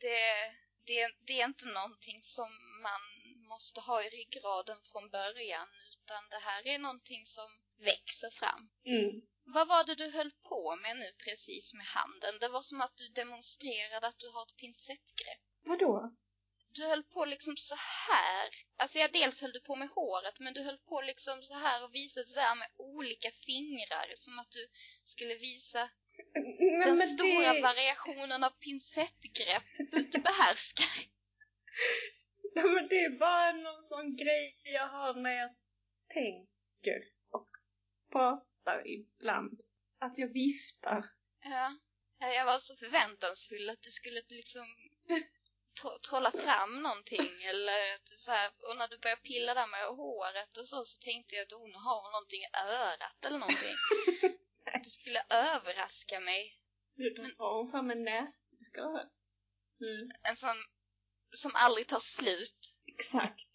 Det, 0.02 0.54
det, 0.86 1.12
det 1.28 1.42
är 1.42 1.46
inte 1.46 1.66
någonting 1.66 2.20
som 2.24 2.50
man 2.82 3.02
måste 3.48 3.82
ha 3.82 4.04
i 4.04 4.10
ryggraden 4.10 4.78
från 4.92 5.10
början 5.10 5.68
utan 6.04 6.30
det 6.30 6.42
här 6.48 6.68
är 6.68 6.80
någonting 6.80 7.26
som 7.26 7.50
växer 7.78 8.30
fram. 8.30 8.70
Mm. 8.86 9.22
Vad 9.46 9.68
var 9.68 9.84
det 9.84 9.96
du 9.96 10.10
höll 10.12 10.32
på 10.32 10.76
med 10.76 10.98
nu 10.98 11.12
precis 11.26 11.74
med 11.74 11.86
handen? 11.86 12.40
Det 12.40 12.48
var 12.48 12.62
som 12.62 12.82
att 12.82 12.98
du 12.98 13.08
demonstrerade 13.08 14.08
att 14.08 14.20
du 14.20 14.30
har 14.30 14.44
ett 14.44 14.56
pincettgrepp. 14.56 15.44
Vadå? 15.64 16.16
Du 16.74 16.86
höll 16.86 17.04
på 17.04 17.26
liksom 17.26 17.58
så 17.58 17.76
här. 18.10 18.50
Alltså 18.78 18.98
ja, 19.00 19.08
dels 19.14 19.42
höll 19.42 19.52
du 19.52 19.62
på 19.62 19.76
med 19.76 19.90
håret 19.90 20.40
men 20.40 20.54
du 20.54 20.64
höll 20.64 20.78
på 20.78 21.02
liksom 21.02 21.44
så 21.44 21.54
här 21.54 21.84
och 21.84 21.96
visade 21.96 22.28
så 22.28 22.40
här 22.40 22.56
med 22.56 22.68
olika 22.78 23.32
fingrar 23.32 24.14
som 24.16 24.40
att 24.40 24.52
du 24.52 24.68
skulle 25.04 25.36
visa 25.36 25.90
Nej, 26.60 26.86
den 26.86 26.98
stora 26.98 27.54
det... 27.54 27.62
variationen 27.62 28.44
av 28.44 28.50
pincettgrepp 28.50 29.64
du, 30.12 30.20
behärskar. 30.20 30.94
Nej, 32.56 32.66
men 32.66 32.88
det 32.88 33.00
är 33.06 33.20
bara 33.20 33.52
någon 33.52 33.84
sån 33.84 34.16
grej 34.16 34.62
jag 34.64 34.88
har 34.88 35.14
när 35.14 35.32
jag 35.32 35.56
tänker 36.14 37.04
och 37.32 37.50
pratar 38.12 38.88
ibland. 38.88 39.62
Att 40.00 40.18
jag 40.18 40.34
viftar. 40.34 41.06
Ja. 41.44 41.76
Ja, 42.20 42.34
Jag 42.34 42.46
var 42.46 42.60
så 42.60 42.76
förväntansfull 42.76 43.70
att 43.70 43.82
du 43.82 43.92
skulle 43.92 44.22
liksom 44.30 44.66
trolla 46.10 46.32
fram 46.32 46.82
någonting 46.82 47.32
eller 47.52 47.80
att 47.96 48.06
du 48.10 48.16
så 48.18 48.32
här, 48.32 48.52
och 48.70 48.78
när 48.78 48.88
du 48.88 48.98
började 48.98 49.22
pilla 49.22 49.54
där 49.54 49.68
med 49.68 49.86
håret 49.88 50.58
och 50.58 50.68
så 50.68 50.86
så 50.86 51.00
tänkte 51.00 51.36
jag 51.36 51.44
att 51.44 51.52
hon 51.52 51.76
har 51.76 52.12
någonting 52.12 52.42
i 52.42 52.52
örat 52.82 53.26
eller 53.26 53.40
någonting. 53.40 53.76
Du 54.84 54.90
skulle 54.90 55.24
överraska 55.30 56.20
mig. 56.20 56.60
Nu 56.96 57.10
då 57.10 57.44
har 57.44 57.58
hon 57.58 57.72
fram 57.72 57.92
en 57.92 58.04
näsduk 58.04 58.78
mm. 59.82 60.10
En 60.24 60.36
sån 60.36 60.56
som 61.32 61.52
aldrig 61.56 61.88
tar 61.88 62.00
slut. 62.00 62.60
Exakt. 62.88 63.48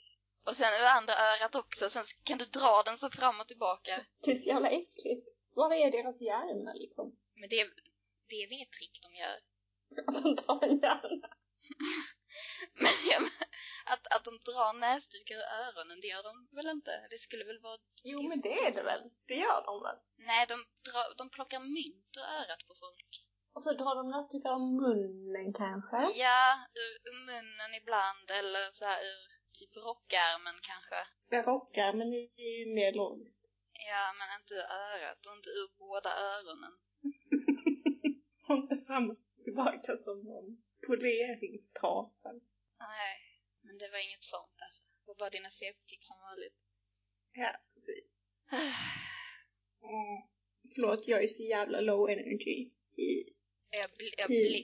Och 0.46 0.56
sen 0.56 0.72
ur 0.80 0.86
andra 0.98 1.14
örat 1.14 1.54
också, 1.54 1.90
sen 1.90 2.04
kan 2.24 2.38
du 2.38 2.44
dra 2.44 2.82
den 2.84 2.98
så 2.98 3.10
fram 3.10 3.40
och 3.40 3.48
tillbaka. 3.48 3.92
Det 4.24 4.30
är 4.30 4.34
så 4.34 4.48
jävla 4.48 4.70
äckligt. 4.70 5.28
Var 5.54 5.74
är 5.74 5.90
deras 5.90 6.20
hjärna 6.20 6.72
liksom? 6.72 7.16
Men 7.34 7.48
det, 7.48 7.70
det 8.28 8.36
är 8.36 8.46
väl 8.46 8.52
inget 8.52 8.72
trick 8.72 9.00
de 9.02 9.14
gör. 9.14 9.38
Att 10.06 10.22
de 10.22 10.36
tar 10.36 10.64
en 10.64 10.78
hjärna. 10.78 11.28
Men 12.82 12.94
jag, 13.10 13.20
men- 13.22 13.48
att, 13.92 14.04
att 14.14 14.24
de 14.28 14.32
drar 14.48 14.72
näsdukar 14.86 15.34
ur 15.40 15.48
öronen, 15.64 16.00
det 16.02 16.08
gör 16.14 16.24
de 16.30 16.34
väl 16.56 16.68
inte? 16.76 16.92
Det 17.12 17.18
skulle 17.18 17.44
väl 17.50 17.60
vara... 17.68 17.78
Jo 18.10 18.18
men 18.28 18.40
det 18.46 18.54
är 18.66 18.72
det 18.78 18.84
väl? 18.90 19.02
Det 19.30 19.38
gör 19.46 19.60
de 19.68 19.74
väl? 19.86 19.98
Nej, 20.30 20.42
de, 20.52 20.56
drar, 20.88 21.06
de 21.20 21.24
plockar 21.36 21.60
mynt 21.60 22.12
ur 22.20 22.26
örat 22.40 22.62
på 22.68 22.74
folk. 22.84 23.10
Och 23.54 23.62
så 23.62 23.70
drar 23.80 23.94
de 24.00 24.04
näsdukar 24.16 24.50
av 24.58 24.64
munnen 24.82 25.48
kanske? 25.62 25.98
Ja, 26.24 26.42
ur, 26.82 26.92
ur 27.08 27.16
munnen 27.30 27.70
ibland, 27.80 28.26
eller 28.40 28.64
så 28.78 28.84
här 28.90 29.00
ur 29.12 29.22
typ 29.58 29.72
rockärmen 29.86 30.58
kanske. 30.70 31.00
Jag 31.36 31.42
rockar 31.52 31.92
men 31.98 32.06
det 32.10 32.22
är 32.50 32.54
ju 32.60 32.66
mer 32.78 32.92
logiskt. 33.02 33.42
Ja, 33.90 34.04
men 34.18 34.28
inte 34.38 34.54
ur 34.54 34.68
örat 34.88 35.20
och 35.26 35.34
inte 35.38 35.50
ur 35.60 35.68
båda 35.84 36.10
öronen. 36.32 36.74
Och 38.48 38.56
inte 38.62 38.76
fram 38.86 39.10
och 39.10 39.16
tillbaka 39.44 39.96
som 39.96 40.16
någon 40.30 40.48
poleringstrasa. 40.88 42.30
Nej, 42.88 43.14
men 43.64 43.78
det 43.78 43.88
var 43.92 43.98
inget 44.06 44.24
sånt 44.34 44.58
alltså. 44.66 44.82
Det 44.84 45.06
var 45.10 45.14
bara 45.22 45.30
dina 45.30 45.50
CP-tics 45.50 46.06
som 46.10 46.18
vanligt. 46.28 46.58
Ja, 47.32 47.50
precis. 47.74 48.08
Mm. 49.82 50.18
Förlåt, 50.74 51.08
jag 51.08 51.22
är 51.22 51.26
så 51.26 51.42
jävla 51.42 51.80
low 51.80 52.10
energy. 52.10 52.56
I... 52.96 53.08
Jag, 53.70 53.90
ble, 53.98 54.10
jag, 54.18 54.30
Mm. 54.30 54.42
ble, 54.42 54.62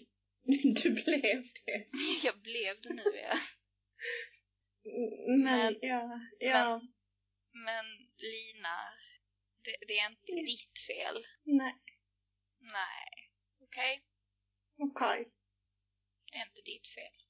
Du 0.82 0.90
blev 0.90 1.42
det. 1.64 1.86
jag 2.24 2.36
blev 2.42 2.80
det 2.82 2.94
nu, 2.94 3.02
ja. 3.28 3.34
Men, 5.26 5.42
Men- 5.44 5.78
ja, 5.80 6.20
ja, 6.38 6.80
Men 7.52 7.84
Lina, 8.16 8.76
det, 9.64 9.74
det 9.88 9.94
är 9.98 10.08
inte 10.10 10.32
ditt 10.32 10.78
fel. 10.88 11.24
nej, 11.44 11.74
Nej. 12.60 13.30
Okej? 13.60 14.02
okej. 14.78 15.24
Det 15.24 15.33
är 16.38 16.42
inte 16.42 16.62
ditt 16.62 16.86
fel. 16.86 17.23